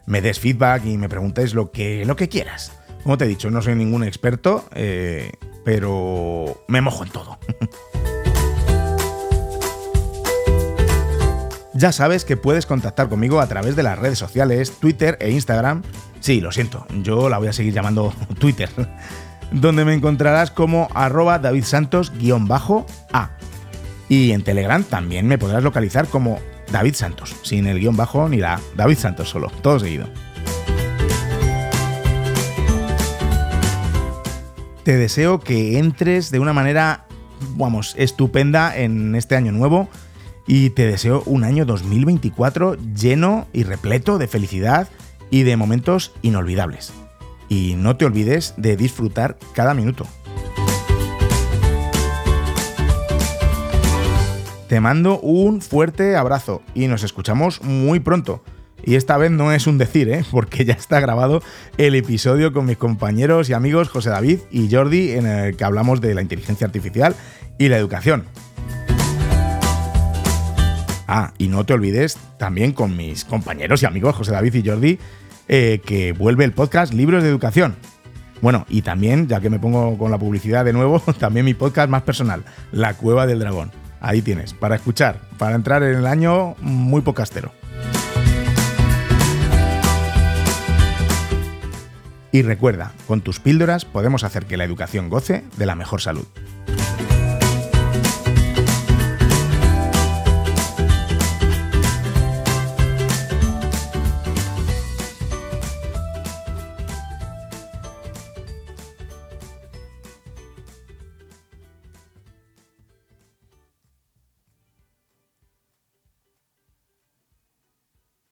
me 0.08 0.22
des 0.22 0.40
feedback 0.40 0.84
y 0.86 0.98
me 0.98 1.10
preguntes 1.10 1.54
lo 1.54 1.72
que, 1.72 2.06
lo 2.06 2.16
que 2.16 2.28
quieras. 2.28 2.72
Como 3.04 3.20
te 3.20 3.26
he 3.26 3.28
dicho, 3.28 3.52
no 3.52 3.62
soy 3.62 3.76
ningún 3.76 4.04
experto, 4.04 4.68
eh, 4.74 5.32
pero 5.66 6.64
me 6.68 6.80
mojo 6.80 7.04
en 7.04 7.10
todo. 7.10 7.38
ya 11.74 11.92
sabes 11.92 12.24
que 12.24 12.38
puedes 12.38 12.66
contactar 12.66 13.10
conmigo 13.10 13.42
a 13.42 13.48
través 13.48 13.76
de 13.76 13.84
las 13.84 14.00
redes 14.00 14.18
sociales, 14.18 14.80
Twitter 14.80 15.18
e 15.20 15.32
Instagram. 15.32 15.84
Sí, 16.22 16.40
lo 16.40 16.54
siento, 16.54 16.88
yo 17.04 17.28
la 17.28 17.38
voy 17.38 17.50
a 17.50 17.54
seguir 17.54 17.74
llamando 17.74 18.14
Twitter, 18.40 18.70
donde 19.52 19.84
me 19.84 19.94
encontrarás 19.94 20.52
como 20.52 20.88
arroba 20.94 21.40
davidsantos-a. 21.40 23.32
Y 24.08 24.32
en 24.32 24.44
Telegram 24.44 24.84
también 24.84 25.28
me 25.28 25.40
podrás 25.40 25.64
localizar 25.64 26.08
como 26.08 26.40
David 26.72 26.94
Santos, 26.94 27.36
sin 27.42 27.66
el 27.66 27.80
guion 27.80 27.98
bajo 27.98 28.30
ni 28.30 28.38
la 28.38 28.62
David 28.76 28.98
Santos 28.98 29.30
solo, 29.30 29.52
todo 29.62 29.80
seguido. 29.80 30.08
Te 34.86 34.98
deseo 34.98 35.40
que 35.40 35.80
entres 35.80 36.30
de 36.30 36.38
una 36.38 36.54
manera, 36.54 37.08
vamos, 37.58 37.96
estupenda 37.98 38.78
en 38.78 39.16
este 39.16 39.36
año 39.36 39.52
nuevo 39.52 39.90
y 40.46 40.70
te 40.70 40.86
deseo 40.86 41.24
un 41.26 41.44
año 41.44 41.66
2024 41.66 42.76
lleno 42.94 43.48
y 43.52 43.64
repleto 43.64 44.20
de 44.20 44.28
felicidad 44.28 44.88
y 45.32 45.42
de 45.42 45.58
momentos 45.58 46.14
inolvidables. 46.22 46.94
Y 47.50 47.74
no 47.76 47.98
te 47.98 48.06
olvides 48.06 48.54
de 48.58 48.78
disfrutar 48.78 49.40
cada 49.56 49.74
minuto. 49.74 50.06
Te 54.70 54.80
mando 54.80 55.20
un 55.20 55.62
fuerte 55.62 56.16
abrazo 56.16 56.62
y 56.76 56.86
nos 56.86 57.02
escuchamos 57.02 57.64
muy 57.64 58.00
pronto. 58.00 58.44
Y 58.86 58.96
esta 58.96 59.18
vez 59.18 59.32
no 59.32 59.52
es 59.52 59.66
un 59.66 59.80
decir, 59.80 60.10
¿eh? 60.10 60.24
porque 60.32 60.64
ya 60.64 60.74
está 60.74 61.00
grabado 61.00 61.42
el 61.78 61.96
episodio 61.96 62.54
con 62.54 62.66
mis 62.66 62.78
compañeros 62.78 63.50
y 63.50 63.54
amigos 63.54 63.90
José 63.90 64.12
David 64.12 64.40
y 64.52 64.70
Jordi 64.72 65.12
en 65.12 65.26
el 65.26 65.58
que 65.58 65.64
hablamos 65.64 66.02
de 66.02 66.14
la 66.14 66.22
inteligencia 66.22 66.68
artificial 66.68 67.16
y 67.58 67.68
la 67.70 67.78
educación. 67.78 68.26
Ah, 71.08 71.34
y 71.38 71.48
no 71.48 71.66
te 71.66 71.74
olvides 71.74 72.18
también 72.38 72.74
con 72.74 72.96
mis 72.96 73.26
compañeros 73.26 73.82
y 73.82 73.86
amigos 73.88 74.16
José 74.16 74.32
David 74.32 74.54
y 74.54 74.68
Jordi 74.68 75.00
eh, 75.48 75.82
que 75.84 76.14
vuelve 76.14 76.46
el 76.46 76.52
podcast 76.52 76.94
Libros 76.94 77.24
de 77.24 77.30
Educación. 77.30 77.76
Bueno, 78.42 78.66
y 78.70 78.84
también, 78.84 79.28
ya 79.28 79.40
que 79.40 79.50
me 79.50 79.60
pongo 79.60 79.98
con 79.98 80.12
la 80.12 80.20
publicidad 80.20 80.64
de 80.64 80.74
nuevo, 80.74 81.00
también 81.20 81.46
mi 81.46 81.56
podcast 81.56 81.90
más 81.90 82.04
personal, 82.04 82.44
La 82.72 82.94
Cueva 82.94 83.26
del 83.26 83.40
Dragón. 83.40 83.72
Ahí 84.00 84.22
tienes, 84.22 84.54
para 84.54 84.76
escuchar, 84.76 85.20
para 85.40 85.56
entrar 85.56 85.82
en 85.82 85.96
el 85.96 86.06
año 86.06 86.56
muy 86.62 87.02
pocastero. 87.02 87.52
Y 92.36 92.42
recuerda, 92.42 92.92
con 93.08 93.22
tus 93.22 93.40
píldoras 93.40 93.86
podemos 93.86 94.26
hacer 94.26 94.46
que 94.46 94.58
la 94.58 94.66
educación 94.66 95.10
goce 95.10 95.46
de 95.56 95.66
la 95.66 95.74
mejor 95.74 96.02
salud. 96.02 96.28